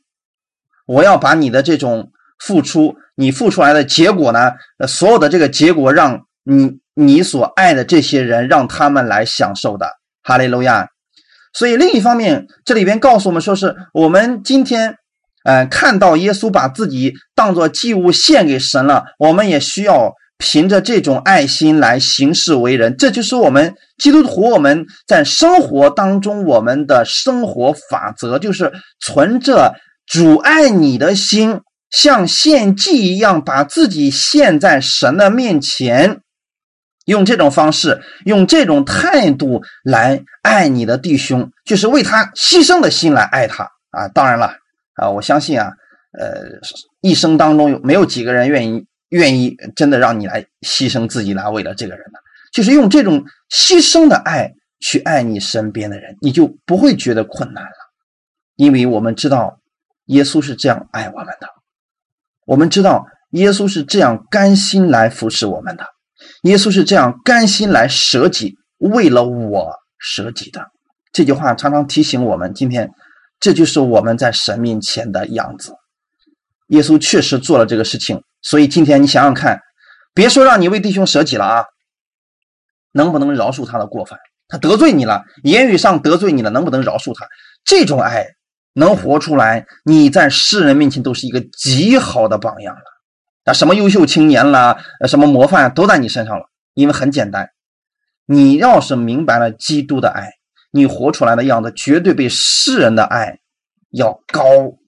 [0.87, 4.53] 我要把你的这种付出，你付出来的结果呢，
[4.89, 9.99] 所有的这个结果，让你你所爱的这些人，让他们来享受的。
[10.23, 10.89] 哈利路亚。
[11.53, 14.97] 所以另一方面，这里边告诉我们说，是我们今天。
[15.47, 22.97] 嗯，看到耶稣把自己当做祭物献给神了，我们也需要凭着这种爱心来行事为人。
[22.97, 36.22] 这就是我们基督徒我们在生活当中我们的生活法则，就是存着主爱你的心，像献祭一样，把自己献在神的面前，
[37.05, 44.09] 用这种方式，用这种态度来爱你的弟兄，就是为他牺牲的心来爱他啊！
[44.12, 44.57] 当然了。
[44.97, 45.70] 啊，我相信啊，
[46.18, 46.42] 呃，
[47.03, 52.18] 一生当中有没有几个人愿意愿意真的让你来牺牲自己来为了这个人呢？
[52.53, 57.70] 就是用这种牺牲的爱去爱你身边的人，你就不会觉得困难了，
[58.57, 59.61] 因为我们知道
[60.07, 61.49] 耶稣是这样爱我们的，
[62.47, 65.84] 我们知道耶稣是这样甘心来服侍我们的，
[66.44, 70.66] 耶稣是这样甘心来舍己为了我舍己的。
[71.12, 72.90] 这句话常常提醒我们，今天。
[73.39, 75.74] 这就是我们在神面前的样子。
[76.68, 79.61] 耶稣确实做了这个事情，所以今天你想想看，
[80.14, 81.64] 别说让你为弟兄舍己了啊，
[82.93, 84.18] 能不能饶恕他的过犯？
[84.49, 87.26] 他得罪你了，言语上得罪你了，能不能饶恕他？
[87.64, 88.26] 这种爱
[88.74, 92.82] 能活出来，你在世人面前都是一个极好的榜样了。
[93.45, 94.76] 啊，什么优秀青年啦，
[95.07, 96.47] 什么模范都在你身上了。
[96.74, 97.51] 因为很简单，
[98.26, 100.30] 你要是明白了基督的爱。
[100.77, 103.41] 你活出来的样子绝对比世人的爱
[103.91, 104.43] 要高，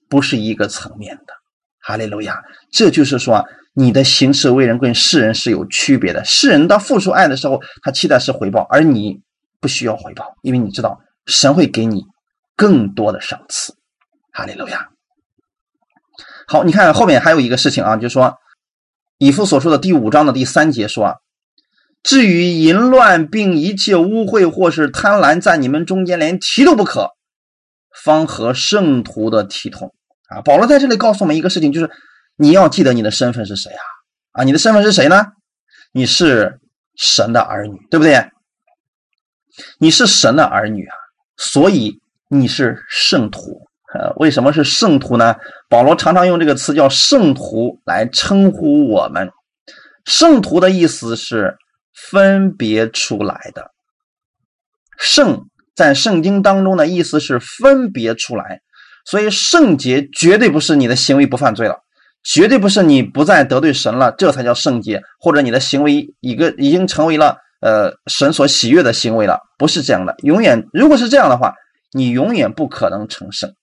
[0.07, 1.33] 不是一个层面的。
[1.81, 2.39] 哈利路亚！
[2.71, 6.23] 这就是说，你的行事为人跟世人是有区别的。
[6.23, 9.19] 世人当付出爱的时候，他期待是回报，而你
[9.59, 12.05] 不需要回报，因为你知道神会给你
[12.55, 13.73] 更多的赏赐。
[14.31, 14.89] 哈利路亚！
[16.47, 18.37] 好，你看后面还有一个事情啊，就是说
[19.17, 21.15] 以父所说的第五章的第三节说啊。
[22.01, 27.09] 至于淫乱并一切污秽或是贪婪，在你们中间连提都不可，
[28.03, 29.93] 方合圣徒的体统
[30.29, 30.41] 啊！
[30.41, 31.91] 保罗在这里告诉我们一个事情，就是
[32.37, 33.83] 你要记得你的身份是谁啊？
[34.31, 35.25] 啊，你的身份是谁呢？
[35.91, 36.59] 你是
[36.95, 38.29] 神的儿女，对不对？
[39.77, 40.95] 你是神的儿女啊，
[41.35, 43.67] 所以你是圣徒。
[43.93, 45.35] 呃，为什么是圣徒呢？
[45.67, 49.29] 保罗常常用这个词叫圣徒来称呼我们。
[50.05, 51.57] 圣徒的意思是。
[52.11, 53.71] 分别出来的
[54.97, 58.61] 圣在圣经当中的意思是分别出来，
[59.05, 61.79] 所以圣洁绝对不是你的行为不犯罪了，
[62.23, 70.15] 绝对不是你不再得罪神了，这才叫圣洁，或者你的行为一个已经成为了呃神所喜悦的行为了，不是这样的。
[70.23, 71.53] 永远如果是这样的话，
[71.93, 73.53] 你永远不可能成圣。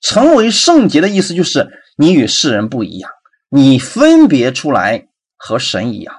[0.00, 3.10] 成为圣洁的意思就是你与世人不一样，
[3.48, 6.14] 你分别出来和神一样。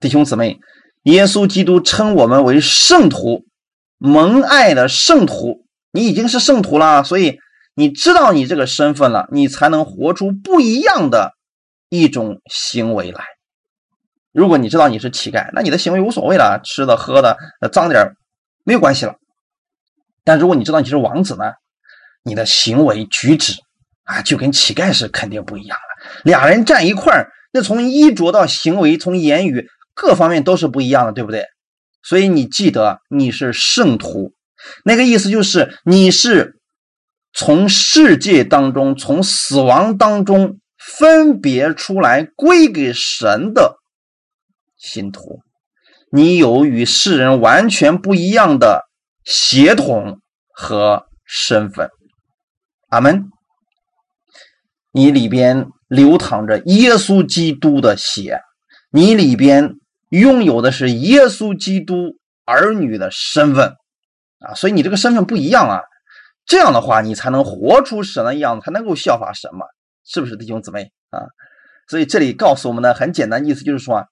[0.00, 0.60] 弟兄姊妹，
[1.02, 3.44] 耶稣基督称我们为圣徒，
[3.98, 5.64] 蒙爱的圣徒。
[5.90, 7.38] 你已经是圣徒了，所以
[7.74, 11.32] 你知道你这个身份了，你才能活出不一样的
[11.88, 13.24] 一种行为来。
[14.30, 17.36] 如果你知道你是乞丐，那你的行为无所谓了，吃的喝的
[17.72, 18.12] 脏点
[18.64, 19.16] 没有关系了。
[20.22, 21.44] 但如果你知道你是王子呢？
[22.22, 23.54] 你的行为举止
[24.04, 26.20] 啊，就跟乞丐是肯定不一样的。
[26.22, 29.66] 俩人站一块儿，那从衣着到行为，从言语
[30.00, 31.44] 各方面都是不一样的，对不对？
[32.04, 34.32] 所以你记得你是圣徒，
[34.84, 36.60] 那个意思就是你是
[37.32, 43.78] 从世界当中、从死亡当中分别出来归给神的
[44.76, 45.40] 信徒。
[46.12, 48.84] 你有与世人完全不一样的
[49.24, 50.20] 血统
[50.54, 51.90] 和身份。
[52.88, 53.24] 阿门。
[54.92, 58.40] 你里边流淌着耶稣基督的血，
[58.90, 59.74] 你里边
[60.10, 63.76] 拥有的是耶稣基督儿女的身份
[64.40, 65.80] 啊，所以你这个身份不一样啊。
[66.46, 69.66] 这样的话，你才能活出神的样子，才能够效法神嘛，
[70.04, 71.26] 是不是弟兄姊妹啊？
[71.88, 74.06] 所以这里告诉我们的很简单意思就是说，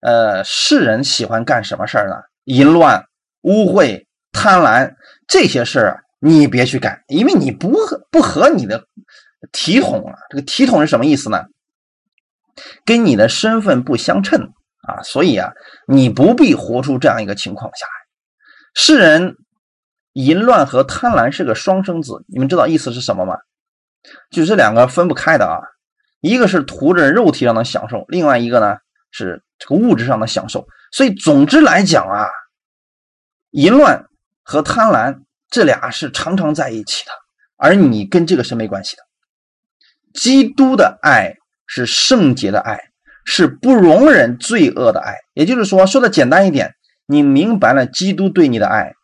[0.00, 2.16] 呃，世人喜欢干什么事儿呢？
[2.44, 3.04] 淫乱、
[3.42, 4.94] 污秽、贪婪
[5.26, 6.04] 这些事儿。
[6.22, 7.74] 你别去干，因为你不
[8.10, 8.84] 不合你的
[9.52, 10.18] 体统啊。
[10.28, 11.44] 这个体统是什么意思呢？
[12.84, 14.52] 跟你的身份不相称
[14.90, 15.52] 啊，所以啊，
[15.86, 17.92] 你不必活出这样一个情况下来。
[18.74, 19.36] 世人
[20.12, 23.36] 淫乱和贪婪是个双生子，你们知道意思是什么吗？
[24.30, 25.60] 就这两个分不开的啊，
[26.20, 28.76] 一个是图着肉体上的享受，另外一个呢
[29.10, 30.66] 是这个物质上的享受。
[30.92, 32.26] 所以总之来讲啊，
[33.50, 34.04] 淫乱
[34.42, 35.22] 和贪婪。
[35.52, 37.10] 这俩是常常在一起的，
[37.56, 39.02] 而你跟这个是没关系的。
[40.14, 41.34] 基督的爱
[41.66, 42.89] 是圣洁的爱，
[43.30, 45.14] 是不容忍罪恶的爱。
[45.34, 46.74] 也就是说，说的简单一点，
[47.06, 48.94] 你明白了基督对你的爱，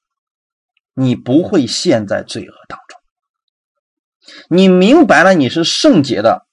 [0.94, 2.98] 你不会陷在罪恶当中。
[4.48, 6.44] 你明白了你是圣洁的，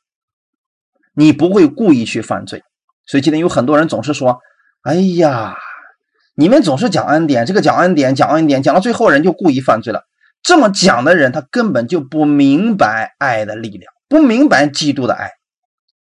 [1.14, 2.64] 你不会故意去犯罪。
[3.08, 4.40] 所以今天有很多人总是说
[4.84, 5.58] ：“哎呀。”
[6.36, 10.02] 你们总是讲恩典，这个讲恩典，讲恩典，讲到最后人就故意犯罪了。
[10.42, 15.30] 这么讲的人，他根本就不明白爱的力量，不明白基督的爱。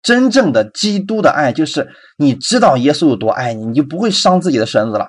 [0.01, 5.07] 真正的基督的爱，就是你知道耶稣有多爱你，你就不会伤自己的身子了。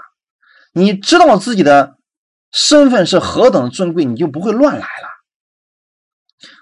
[0.74, 1.94] 你知道自己的
[2.52, 5.08] 身份是何等尊贵，你就不会乱来了。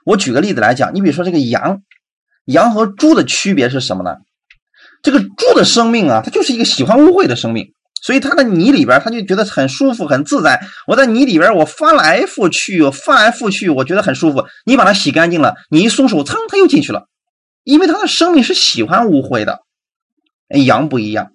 [0.04, 1.82] 我举个例子来讲，你比如说这个羊，
[2.44, 4.16] 羊和猪的区别是什么呢？
[5.02, 7.72] 这个猪的生命啊，它就是一个喜欢污秽的生命。
[8.02, 10.58] 所以它的泥里边，它就觉得很舒服、很自在。
[10.86, 14.46] 我在泥里边，我翻来覆去，翻来覆去，我觉得很舒服。
[14.64, 17.09] 你把它洗干净了，你一松手，噌，它又进去了。
[17.64, 19.60] 因为它的生命是喜欢污秽的。
[20.48, 21.32] 羊不一样，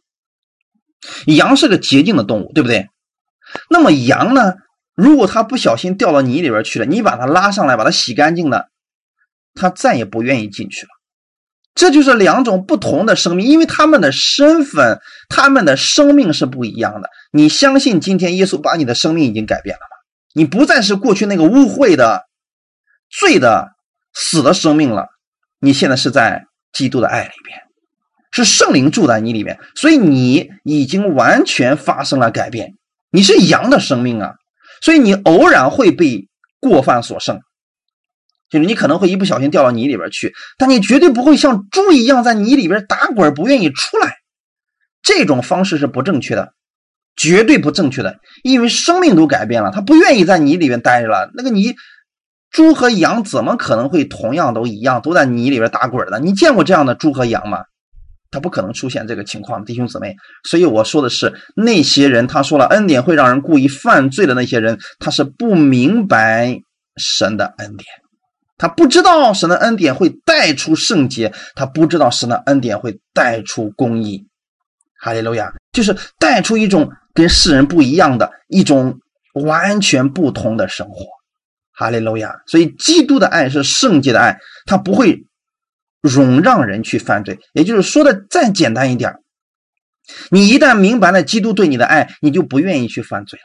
[1.26, 2.89] 羊是个洁净的动物，对不对？
[3.69, 4.55] 那么羊呢？
[4.93, 8.69] 如果它不小心掉到泥里边去了，你把它拉上来，把它洗干净了，
[9.53, 10.89] 它再也不愿意进去了。
[11.73, 17.09] 这就是两种不同的生命，因为他们的身份、他们的生命是不一样的。
[17.32, 19.95] 你相信今天耶稣把你的生命已经改变了吗？
[20.34, 22.23] 你不再是过去那个污秽的、
[23.09, 23.69] 罪的、
[24.13, 25.07] 死的生命了，
[25.66, 27.57] 你现在是在基督的爱里边，
[28.32, 32.74] 是圣灵住在你里面，所以你已经完全发生了改变。
[33.09, 34.36] 你是羊的生命啊，
[34.84, 36.28] 所以你偶然会被
[36.59, 37.39] 过犯所胜。
[38.47, 44.18] 就是你可能会一不小心掉到泥里边去，但你绝对不会像猪一样在泥里边打滚，不愿意出来。
[45.01, 46.53] 这种方式是不正确的，
[47.16, 51.32] 绝对不正确的，因为生命都改变了，他不愿意在泥里边待着了。
[51.34, 51.74] 那个泥，
[52.56, 56.20] 猪和羊怎么可能会同样都一样，都在泥里边打滚呢？
[56.20, 57.66] 你见过这样的猪和羊吗？
[58.32, 60.16] 他不可能出现这个情况，弟兄姊妹。
[60.45, 66.58] 所以我说的是那些人，他说了恩典会让人故意犯罪的那些人，他是不明白
[66.95, 67.86] 神的恩典。
[68.58, 74.28] 他不知道神的恩典会带出圣洁，他不知道神的恩典会带出公义。
[75.01, 78.97] 哈利路亚，就是带出一种跟世人不一样的一种
[79.34, 81.06] 完全不同的生活。
[81.76, 85.26] 哈利路亚，所以基督的爱是圣洁的爱，他不会
[86.01, 87.39] 容让人去犯罪。
[87.53, 89.15] 也就是说的再简单一点，
[90.30, 93.43] 你一旦明白了基督对你的爱，你就不愿意去犯罪了。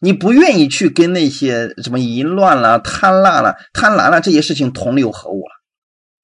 [0.00, 5.52] 你不愿意去跟那些什么淫乱了、贪婪了、贪婪了这些事情同流合污了。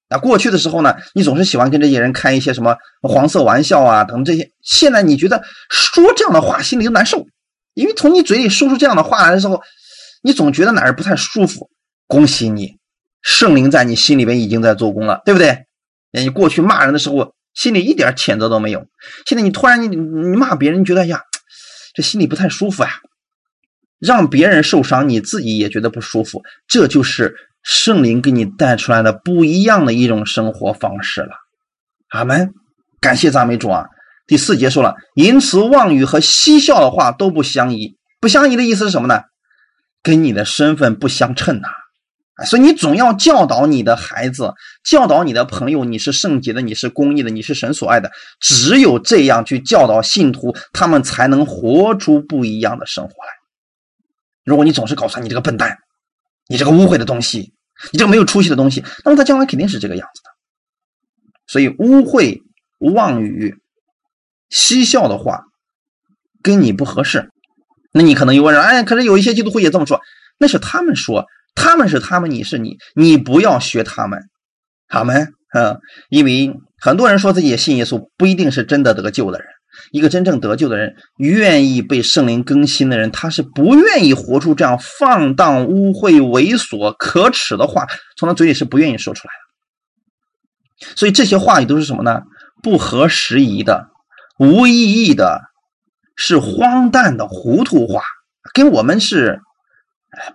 [0.09, 4.51] 那过去的时候呢，你总是喜欢跟这些人开一些什么黄色玩笑啊，等这些。
[4.61, 7.25] 现在你觉得说这样的话心里就难受，
[7.73, 9.61] 因为从你嘴里说出这样的话来的时候，
[10.21, 11.69] 你总觉得哪儿不太舒服。
[12.07, 12.77] 恭喜你，
[13.21, 15.65] 圣灵在你心里边已经在做工了，对不对？
[16.11, 18.87] 你过去骂人的时候心里一点谴责都没有，
[19.27, 21.21] 现在你突然你你骂别人，你觉得呀，
[21.93, 22.89] 这心里不太舒服呀。
[23.99, 31.31] 让别人受伤，你自己也觉得不舒服，这就是圣灵给你带出来的不一样的一种生活方式了。
[32.09, 32.53] 阿门，
[33.01, 33.85] 感谢赞美主啊！
[34.25, 37.97] 第四节说了，淫词妄语和嬉笑的话都不相宜。
[38.21, 39.21] 不相宜的意思是什么呢？
[40.01, 41.67] 跟你的身份不相称呐。
[42.45, 48.09] 所以你总要教导你的孩子，教导你的朋友，你是圣洁的，你是公义的，你是神所爱的。
[48.39, 53.29] 只有这样去教导信徒，他们才能活出不一样的生活来。
[54.45, 55.79] 如果你总是告诉他你这个笨蛋，
[56.47, 57.53] 你这个污秽的东西，
[57.91, 60.29] 你这个没有出息的东西，那么他将来肯定是这个样子的。
[61.45, 62.41] 所以污秽、
[62.79, 63.57] 妄语、
[64.49, 65.43] 嬉笑的话
[66.41, 67.29] 跟你不合适。
[67.91, 69.99] 那你可能又问了，哎，可是有一些基督徒也这么说，
[70.37, 71.25] 那是他们说，
[71.55, 74.19] 他们是他们，你是你，你不要学他们，
[74.87, 75.13] 好吗？
[75.53, 75.79] 嗯，
[76.09, 79.47] 因为很多人说自己信耶稣，不一定是真的得救的人。
[79.91, 87.87] 一个真正得救的人，愿意被圣灵更新的人，他是不愿意活出这样放荡、污秽、猥琐、可耻的话，
[88.17, 90.95] 从他嘴里是不愿意说出来的。
[90.95, 92.21] 所以这些话语都是什么呢？
[92.61, 93.87] 不合时宜的、
[94.37, 95.39] 无意义的，
[96.21, 98.03] 是荒诞的糊涂话，
[98.53, 99.39] 跟我们是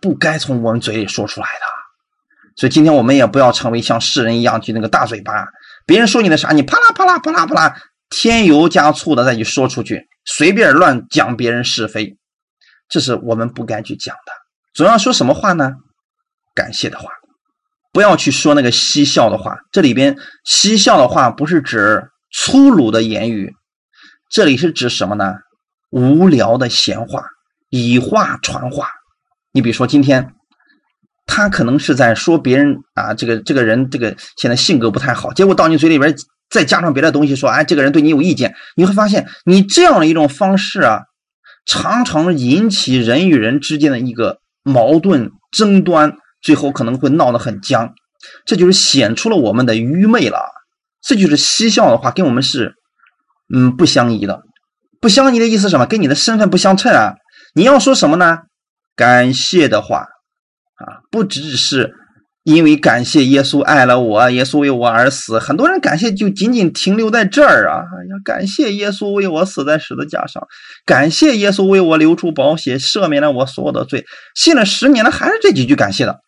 [0.00, 1.66] 不该从我们嘴里说出来的。
[2.56, 5.46] 所以今天我们也不要成为像世人一样，就那个大嘴巴，
[5.84, 7.76] 别人说你的啥，你啪啦啪啦啪啦啪啦。
[8.08, 12.16] 添油加醋的再去说出去，随便乱讲别人是非，
[12.88, 14.32] 这是我们不该去讲的。
[14.72, 15.72] 总要说什么话呢？
[16.54, 17.10] 感谢的话，
[17.92, 19.58] 不要去说那个嬉笑的话。
[19.70, 23.52] 这里边嬉笑的话不是指粗鲁的言语，
[24.30, 25.34] 这里是指什么呢？
[25.94, 27.24] 无聊的闲话，
[27.70, 28.88] 以话传话。
[29.52, 30.34] 你比如说今天，
[31.24, 36.14] 他可能是在说别人啊，这个这个人这个现在性格不太好，结果到你嘴里边。
[36.50, 41.00] 再加上别的东西说，哎，这个人对你有意见，你会发现你这样的一种方式啊，
[41.64, 47.94] 常常引起人与人之间的一个矛盾争端，最后可能会闹得很僵。
[48.44, 50.38] 这就是显出了我们的愚昧了。
[51.02, 52.74] 这就是嬉笑的话，跟我们是
[53.52, 54.42] 嗯不相宜的。
[55.04, 55.84] 不相宜的意思什么？
[55.84, 57.12] 跟你的身份不相称啊。
[57.54, 58.38] 你要说什么呢？
[58.96, 59.98] 感谢的话
[60.76, 61.92] 啊，不只是。
[62.42, 65.38] 因为感谢耶稣爱了我，耶稣为我而死。
[65.38, 67.80] 很多人感谢就仅仅停留在这儿啊！
[67.80, 70.42] 哎呀，感谢耶稣为我死在十字架上，
[70.86, 74.06] 感谢耶稣为我流出宝血，赦免了我所有的罪。
[74.34, 76.20] 信了十年了，还是这几句感谢的。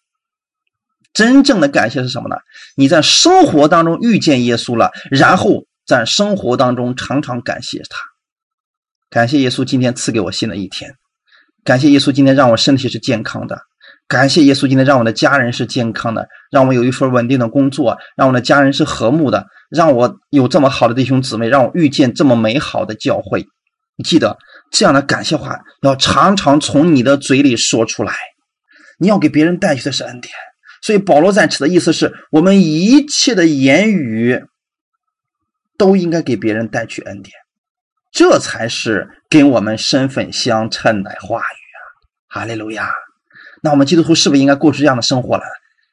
[1.15, 2.37] 真正的感谢是什么呢？
[2.77, 8.16] 你在生活当中遇见耶稣了，然后在生活当中常常感谢他。
[9.11, 10.95] 感谢耶稣今天赐给我新的一天，
[11.65, 13.59] 感谢耶稣今天让我身体是健康的。
[14.09, 23.45] 感谢耶稣，今天让我的家人是健康的，让我有一份稳定的工作，让我的家人是和睦的，让我有这么好的弟兄姊妹，让我遇见这么美好的教会。
[23.97, 24.39] 你记得
[24.71, 28.15] 这样的感谢话要常常从你的嘴里说出来，
[29.01, 30.33] 你要给别人带去的是恩典。
[30.83, 34.41] 所以保罗在此的意思是我们一切的言语
[35.77, 37.35] 都应该给别人带去恩典，
[38.17, 41.79] 这才是跟我们身份相称的话语啊！
[42.29, 42.91] 哈利路亚。
[43.63, 45.45] 那我们基督徒是不是应该过出这样的生活来？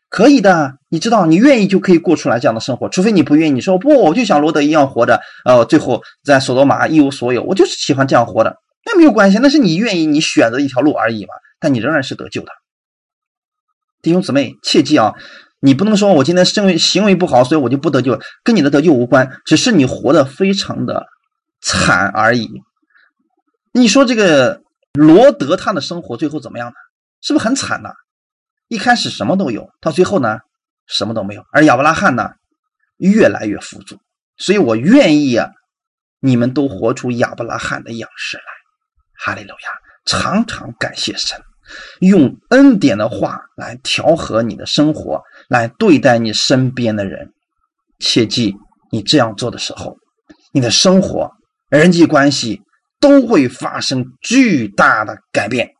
[0.07, 2.87] 可以的，你知道，你愿意就可以过出来这样的生活。
[2.87, 8.55] 除非你不愿意，你说不，我就像罗德一样活着，呃，最后在索多玛一无所有，我就是喜欢这样活的。
[8.85, 11.33] 那没有关系，那是你愿意，你选择一条路而已嘛。
[11.59, 12.53] 但你仍然是得救的，
[14.01, 15.13] 弟兄姊妹，切记啊，
[15.59, 21.07] 你不能说我今天行为行为不好，所以我就不得救，跟你的得救无关，只是你活得非常的
[21.63, 22.49] 惨而已。
[23.71, 24.61] 你说这个
[24.93, 26.75] 罗德他的生活最后怎么样呢？
[27.21, 27.89] 是不是很惨呢？
[28.67, 30.39] 一开始什么都有，到最后呢，
[30.87, 31.43] 什么都没有。
[31.51, 32.31] 而亚伯拉罕呢，
[32.97, 33.97] 越来越富足。
[34.37, 35.49] 所以我愿意啊，
[36.19, 38.43] 你们都活出亚伯拉罕的样式来。
[39.15, 39.71] 哈利路亚！
[40.05, 41.39] 常常感谢神，
[42.01, 47.31] 用恩典的话来调和你的生活，来对待你身边的人。
[47.99, 48.53] 切记，
[48.91, 49.97] 你这样做的时候，
[50.51, 51.31] 你的生活、
[51.79, 52.61] 人际关系
[52.99, 55.73] 都会发生巨大的改变。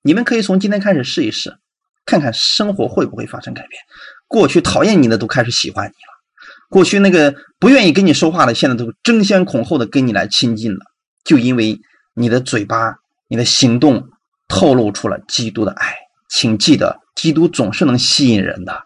[0.00, 1.58] 你们可以从今天开始试一试，
[2.06, 3.82] 看看生活会不会发生改变。
[4.26, 10.86] 过去讨厌你的都开始喜欢你了，过去那个不愿意跟你说话的，现在都争先恐后的跟你来亲近了。
[11.22, 11.78] 就因为
[12.14, 12.94] 你的嘴巴
[13.28, 14.08] 你的行动
[14.48, 15.94] 透露出了基督的爱。
[16.30, 18.84] 请记得，基督总是能吸引人的。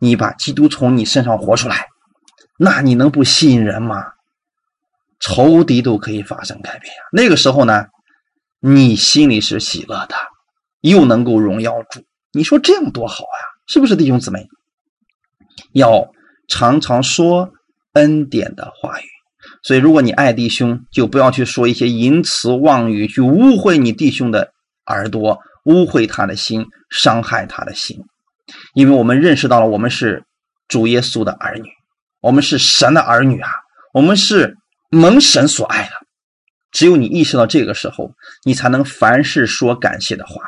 [0.00, 1.88] 你把基督从你身上活出来，
[2.56, 4.13] 那你能不吸引人吗？
[5.26, 7.00] 仇敌都可以发生改变呀。
[7.12, 7.86] 那个时候呢，
[8.60, 10.14] 你心里是喜乐的，
[10.80, 12.02] 又能够荣耀主。
[12.32, 14.46] 你说这样多好呀，是不是弟兄姊妹？
[15.72, 16.08] 要
[16.48, 17.50] 常常说
[17.94, 19.04] 恩典的话语。
[19.62, 24.52] 所以，如果你爱弟兄，就不要去说一些淫词妄语，去污秽你弟兄的
[24.86, 27.98] 耳朵，污秽他的心，伤害他的心。
[28.74, 30.24] 因为我们认识到了，我们是
[30.68, 31.70] 主耶稣的儿女，
[32.20, 33.50] 我们是神的儿女啊，
[33.92, 34.56] 我们是
[34.94, 35.90] 蒙神所爱的。
[36.70, 38.12] 只有你意识到这个时候，
[38.44, 40.42] 你才能凡事说感谢的话，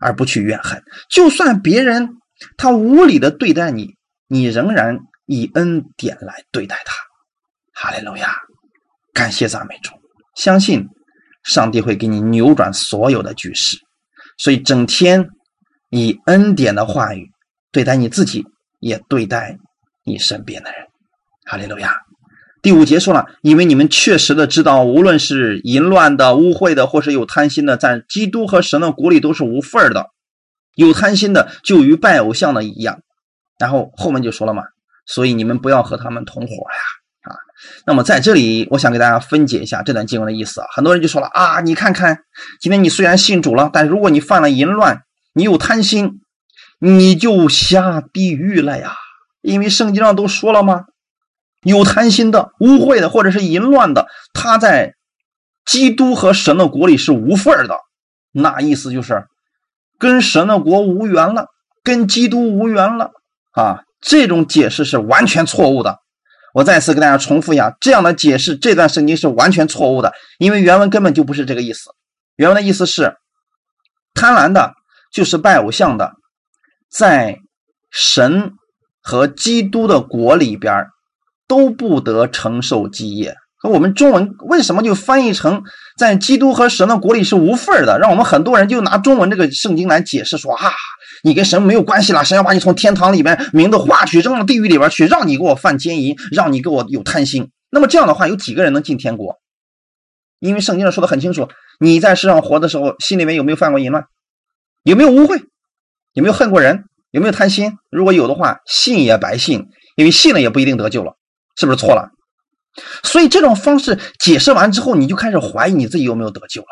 [0.00, 0.82] 而不去怨恨。
[1.08, 2.08] 就算别人
[2.56, 3.94] 他无理的对待你，
[4.26, 6.94] 你仍然以恩典来对待他。
[7.74, 8.34] 哈利路亚。
[9.12, 9.92] 感谢赞美主，
[10.36, 10.86] 相信
[11.44, 13.76] 上帝会给你扭转所有的局势。
[14.36, 15.28] 所以整天
[15.90, 17.30] 以恩典的话语
[17.72, 18.44] 对待你自己，
[18.80, 19.58] 也对待
[20.04, 20.80] 你身边的人。
[21.46, 21.96] 哈利路亚。
[22.68, 30.10] 第五节说了，因为你们确实的知道，无论是淫乱的、污秽的，或是有贪心的，在基督和神的国里都是无份的。
[30.74, 33.00] 有贪心的，就与拜偶像的一样。
[33.58, 34.64] 然后后面就说了嘛，
[35.06, 37.32] 所以你们不要和他们同伙呀。
[37.32, 37.36] 啊，
[37.86, 40.66] 那么在这里，我想给大家分解一下这段经文的意思啊。
[40.70, 42.18] 很多人就说了啊，你看看，
[42.60, 46.20] 今天你虽然信主了，但如果你犯了淫乱，你有贪心，
[46.78, 48.92] 你就下地狱了呀。
[49.40, 50.84] 因为圣经上都说了吗？
[51.62, 54.94] 有贪心的、污秽的，或者是淫乱的，他在
[55.64, 57.76] 基督和神的国里是无份的。
[58.32, 59.26] 那意思就是
[59.98, 61.46] 跟神的国无缘了，
[61.82, 63.10] 跟基督无缘了
[63.52, 63.82] 啊。
[64.00, 65.98] 这种解释是完全错误的。
[66.54, 71.90] 我再次给大家重复一下，这样的解释这段圣经是完全错误的，因为原文根本就不是这个意思。
[72.36, 73.16] 原文的意思是，
[74.14, 74.74] 贪婪的
[75.12, 76.12] 就是拜偶像的，
[76.88, 77.38] 在
[77.90, 78.52] 神
[79.02, 80.86] 和基督的国里边
[81.48, 83.34] 都不得承受基业。
[83.56, 85.64] 和我们中文为什么就翻译成
[85.96, 87.98] 在基督和神的国里是无份的？
[87.98, 90.70] 让我们很多人就拿中文这个圣经来解释说啊。
[91.24, 97.50] 你跟神没有关系了，神要把你从天堂里边名字划去，扔到地狱里边去，让你给我犯奸淫，让你给我有贪心。
[97.70, 99.40] 那么这样的话，有几个人能进天国？
[100.38, 101.48] 因为圣经上说的很清楚，
[101.80, 104.04] 你在世上活的时候，心里面有没有犯过淫乱？
[104.84, 105.42] 有没有污秽？
[106.12, 106.84] 有没有恨过人？
[107.10, 107.76] 有没有贪心？
[107.90, 111.14] 如果有的话，信也白信，因为信了也不一定得救了，
[111.58, 112.10] 是不是错了？
[113.02, 116.68] 所以这种方式解释完之后，你就开始怀疑你自己有没有得救了。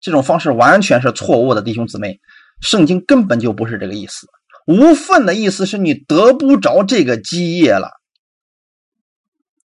[0.00, 2.20] 这种方式完全是错误的，弟兄姊妹。
[2.60, 4.26] 圣经根本就不是这个意思，
[4.66, 7.92] 无份的意思是你得不着这个基业了。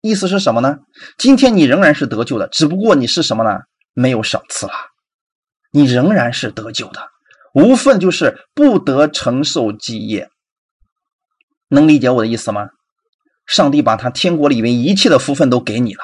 [0.02, 0.76] 意思是什么呢？
[1.16, 3.60] 今天你仍然是得救的，只不过你是什么呢？
[3.94, 4.72] 没有赏赐了，
[5.70, 7.08] 你仍然是得救的。
[7.54, 10.28] 无份就是不得承受基业，
[11.68, 12.68] 能理解我的意思吗？
[13.52, 16.00] 上帝把他天国里面一切的福分都给你了，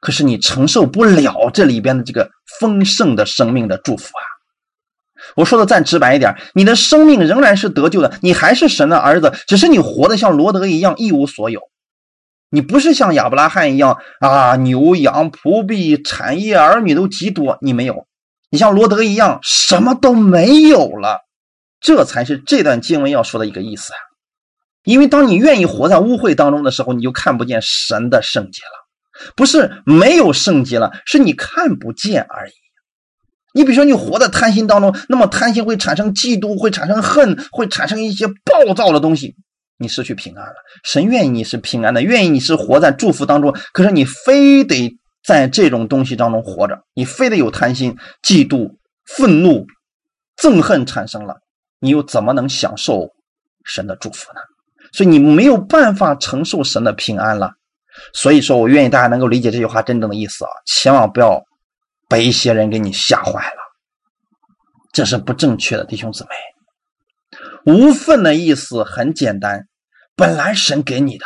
[0.00, 2.30] 可是你承受不了这里边的这个
[2.60, 4.22] 丰盛的生命的祝福啊。
[5.34, 11.60] 我说的再直白一点，你的生命仍然是得救的，你还是神的儿子，只是你活得像罗德一样一无所有。
[12.50, 18.06] 你不是像亚伯拉罕一样啊，牛羊仆婢产业儿女都极多，你没有。
[18.50, 21.20] 你像罗德一样什么都没有了，
[21.80, 24.11] 这才是这段经文要说的一个意思啊。
[24.84, 32.52] 因为当你愿意活在污秽当中的时候，你就看不见神的圣洁了，不是没有圣洁了，是你看不见而已。
[33.54, 39.36] 你比如说，你活在贪心当中，那么贪心会产生嫉妒，会产生恨，会产生一些暴躁的东西，
[39.78, 40.54] 你失去平安了。
[40.84, 49.66] 神愿意你是平安的，愿意你是活在祝福当中，可是你非得在这种东西当中活着，你非得有贪心、嫉妒、愤怒、
[50.38, 51.36] 憎恨产生了，
[51.78, 53.10] 你又怎么能享受
[53.64, 54.40] 神的祝福呢？
[54.92, 57.54] 所以你没有办法承受神的平安了。
[58.14, 61.44] 所以说我愿意大家能够理解这句话真正的意思啊，千万不要。
[62.08, 63.56] 被一些人给你吓坏了，
[64.92, 66.30] 这是不正确的，弟兄姊妹。
[67.64, 69.66] 无份的意思很简单，
[70.14, 71.24] 本来神给你的，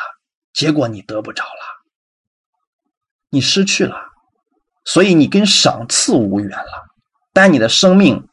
[0.52, 1.50] 结果你得不着了，
[3.30, 3.96] 你失去了，
[4.84, 6.84] 所以你跟赏赐无缘了。
[7.32, 8.28] 但你的生命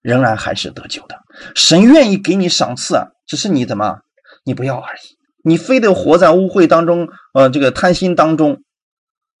[0.00, 1.18] 仍然还是得救的，
[1.54, 3.98] 神愿意给你赏赐，只是你怎么
[4.44, 5.00] 你不要而已，
[5.42, 8.62] 你非得活在污秽当中，呃，这个贪心当中。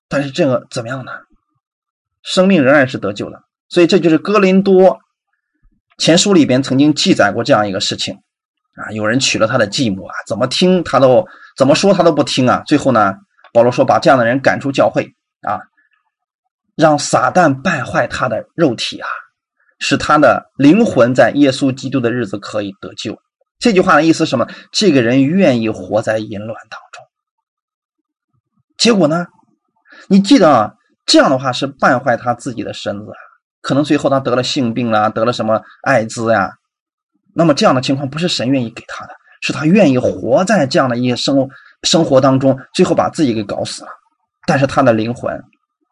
[0.08, 1.12] 但是这个怎么样呢？
[2.22, 4.98] 生命仍然是得救的，所以这就是哥林多
[5.98, 8.14] 前书里边曾经记载过这样一个事情
[8.74, 11.26] 啊，有人娶了他的继母啊，怎么听他都
[11.56, 13.14] 怎么说他都不听啊，最后呢，
[13.52, 15.60] 保罗说把这样的人赶出教会啊，
[16.74, 19.08] 让撒旦败坏他的肉体啊，
[19.78, 23.16] 使他的灵魂在耶稣基督的日子可以得救。
[23.60, 24.48] 这句话的意思是什么？
[24.72, 27.04] 这个人愿意活在淫乱当中。
[28.78, 29.26] 结果呢？
[30.08, 30.72] 你记得啊，
[31.04, 33.12] 这样的话是败坏他自己的身子，
[33.60, 36.50] 可能最后他得了性病啦，得了什么艾滋呀。
[37.34, 41.48] 那么这样的情况不是神愿意给他的，是他愿意活在这样的一些生
[41.82, 43.90] 生活当中，最后把自己给搞死了。
[44.46, 45.38] 但是他的灵魂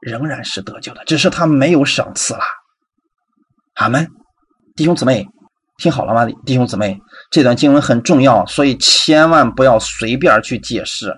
[0.01, 2.41] 仍然是得救的，只是他没有赏赐了。
[3.75, 4.09] 阿门，
[4.75, 5.29] 弟兄姊妹，
[5.77, 6.27] 听好了吗？
[6.47, 6.99] 弟兄姊妹，
[7.31, 11.15] 这段经文很重要，所以千万不要随便去解释，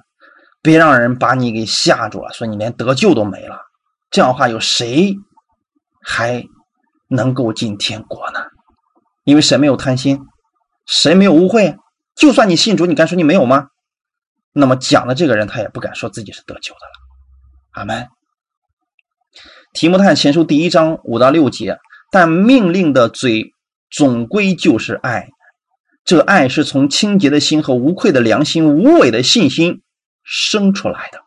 [0.62, 3.58] 别让人把你给吓住了，说你连得救都没了。
[4.10, 5.14] 这样的话，有谁
[6.02, 6.44] 还
[7.08, 8.40] 能够进天国呢？
[9.24, 10.20] 因为神没有贪心，
[10.86, 11.76] 神没有污秽。
[12.16, 13.68] 就算你信主，你敢说你没有吗？
[14.52, 16.92] 那么讲的这个人，他也不敢说自己是得救的了。
[17.72, 18.08] 阿门。
[19.72, 21.78] 提摩太前书第一章五到六节。
[22.12, 23.52] 但命令的嘴
[23.88, 25.28] 总归就是爱，
[26.10, 29.80] 这爱是从清洁的心和无愧的良心、无伪的信心
[30.24, 31.20] 生出来的。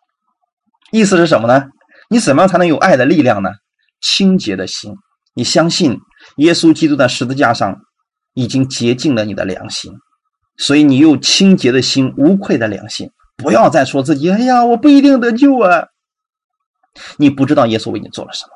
[0.92, 1.68] 意思是什么呢？
[2.10, 3.52] 你怎么样才能有爱的力量呢？
[4.02, 4.94] 清洁的心，
[5.36, 6.00] 你相信
[6.36, 7.78] 耶稣基督在十字架上
[8.34, 9.94] 已经洁净了你的良心，
[10.58, 15.86] 所以你有清洁的心、无愧的良心，不要再说自己，哎呀，我不一定得救啊！
[17.16, 18.52] 你不知道耶稣为你做了什么。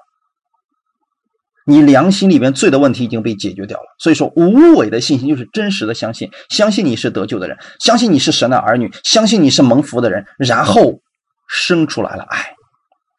[1.70, 11.02] 你良心里面罪的问题已经被解决掉了，所以说无伪的信心就是真实的相信，相信你是得救的人，相信你是神的儿女，相信你是蒙福的人，然后
[11.46, 12.56] 生出来了爱。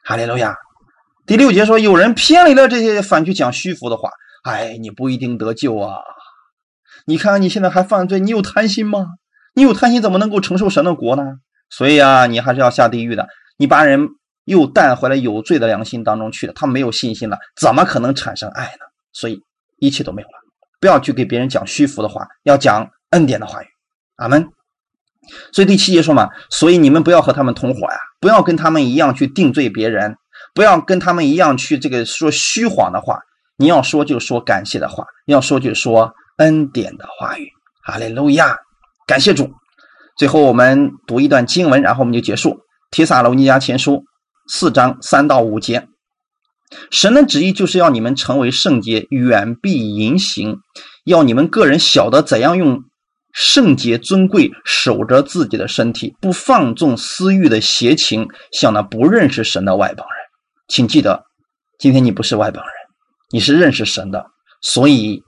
[0.03, 0.57] 哈利路亚。
[1.27, 4.09] 第六节说，有人偏离了这些，反去讲虚浮的话，
[4.45, 5.99] 哎，你不一定得救啊！
[7.05, 9.09] 你看你现在还犯罪，你有贪心吗？
[9.55, 11.35] 你有贪心怎么能够承受神的国呢？
[11.69, 13.29] 所以啊，你还是要下地狱的。
[13.59, 14.09] 你把人。
[14.49, 18.87] 又带回了有罪的良心当中去了，他没有信心了，怎么可能产生爱呢？
[19.13, 19.39] 所以
[19.79, 20.35] 一切都没有了。
[20.81, 23.67] 不要去给别人讲虚浮的话，要讲恩典的话语。
[24.17, 24.49] 阿门。
[25.53, 30.17] 所以第七节说嘛，所以你们不要和他们同伙呀，不要跟他们一样去定罪别人，
[30.55, 33.21] 不要跟他们一样去这个说虚谎的话。
[33.59, 37.49] 你要说就说感谢的话，要说就说恩典的话语。
[37.85, 38.57] 哈利路亚，
[39.07, 39.51] 感谢主。
[40.17, 42.61] 最后我们读一段经文，然后我们就结束。
[42.91, 44.05] 提撒罗尼迦前书。
[44.49, 45.89] 四章三到五节，
[46.91, 50.57] 神的旨意就是要你们成为圣洁，远避淫行，
[51.05, 52.83] 要你们个人晓得怎样用
[53.33, 60.17] 圣洁尊贵守着自己的身体，不放纵私欲的邪情，像那不认识神的外邦人。
[60.67, 61.25] 请记得，
[61.79, 62.73] 今天你不是外邦人，
[63.31, 64.25] 你是认识神的，
[64.63, 65.23] 所以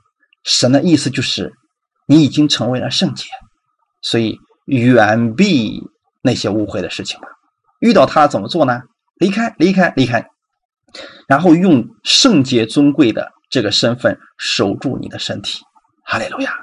[0.44, 1.52] 神的意思就是
[2.06, 3.26] 你已经成为了圣洁，
[4.00, 5.78] 所以远避
[6.22, 7.28] 那些误会的事情吧。
[7.80, 8.80] 遇到他怎么做呢？
[9.20, 10.26] 离开，离开，离开，
[11.28, 15.60] 然后用圣洁尊贵的这个身份守住你的身体。
[16.06, 16.54] 哈利路亚！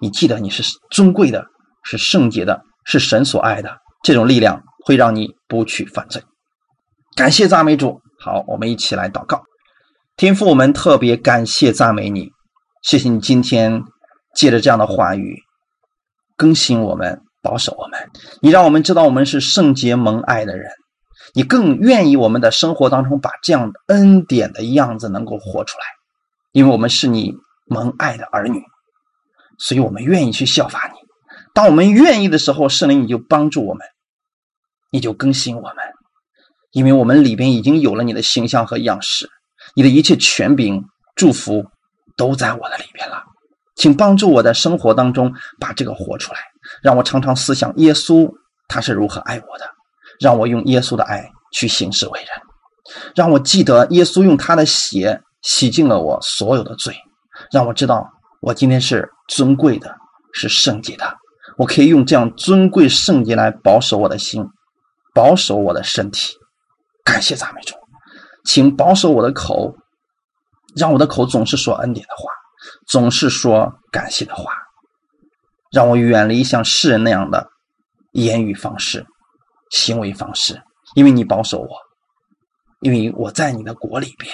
[0.00, 1.44] 你记得你是尊贵的，
[1.84, 3.76] 是圣洁的，是神所爱的。
[4.02, 6.22] 这种力量会让你不去犯罪。
[7.14, 8.00] 感谢赞美主。
[8.18, 9.44] 好，我们一起来祷告。
[10.16, 12.30] 天父，我们特别感谢赞美你，
[12.82, 13.82] 谢谢你今天
[14.34, 15.36] 借着这样的话语
[16.34, 18.00] 更新我们，保守我们。
[18.40, 20.70] 你让我们知道我们是圣洁蒙爱的人。
[21.36, 25.84] 你更愿意我们的生活当中把这样恩典的样子能够活出来，
[26.52, 27.34] 因为我们是你
[27.66, 28.62] 蒙爱的儿女，
[29.58, 30.98] 所以我们愿意去效法你。
[31.52, 33.86] 当我们愿意的时候，圣灵你就帮助我们，
[34.90, 35.76] 你就更新我们，
[36.72, 39.28] 因为我们里边已经有了你的形象和样式，
[39.74, 40.82] 你的一切权柄、
[41.14, 41.66] 祝福
[42.16, 43.22] 都在我的里边了。
[43.74, 46.38] 请帮助我在生活当中把这个活出来，
[46.82, 48.32] 让我常常思想耶稣
[48.68, 49.75] 他是如何爱我的。
[50.20, 52.28] 让我用耶稣的爱去行事为人，
[53.14, 56.94] 让我记得耶稣用他的血洗净了我所有的罪，
[57.52, 58.06] 让我知道
[58.40, 59.94] 我今天是尊贵的，
[60.32, 61.16] 是圣洁的。
[61.56, 64.44] 我可以用这样尊贵圣洁来保守我的心，
[65.14, 66.34] 保守我的身体。
[67.04, 67.74] 感谢赞美主，
[68.44, 69.74] 请保守我的口，
[70.76, 72.30] 让我的口总是说恩典的话，
[72.88, 74.52] 总是说感谢的话，
[75.70, 77.48] 让我远离像世人那样的
[78.12, 79.06] 言语方式。
[79.70, 80.62] 行为方式，
[80.94, 81.68] 因为你保守我，
[82.80, 84.32] 因为我在你的国里边，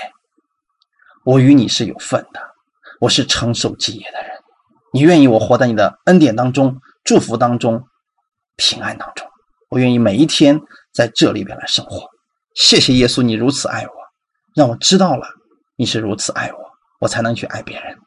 [1.24, 2.40] 我与你是有份的，
[3.00, 4.30] 我是承受基业的人。
[4.92, 7.82] 你愿意我活在你的恩典当中、祝福当中、
[8.56, 9.26] 平安当中，
[9.70, 10.60] 我愿意每一天
[10.92, 12.06] 在这里边来生活。
[12.54, 13.92] 谢谢耶稣，你如此爱我，
[14.54, 15.26] 让我知道了
[15.76, 16.58] 你是如此爱我，
[17.00, 17.98] 我才能去爱别人。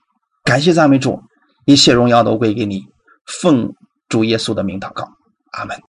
[0.43, 1.19] 感谢赞美主，
[1.65, 2.84] 一切荣耀都归给你。
[3.41, 3.73] 奉
[4.07, 5.09] 主耶稣的名祷告，
[5.53, 5.76] 阿门。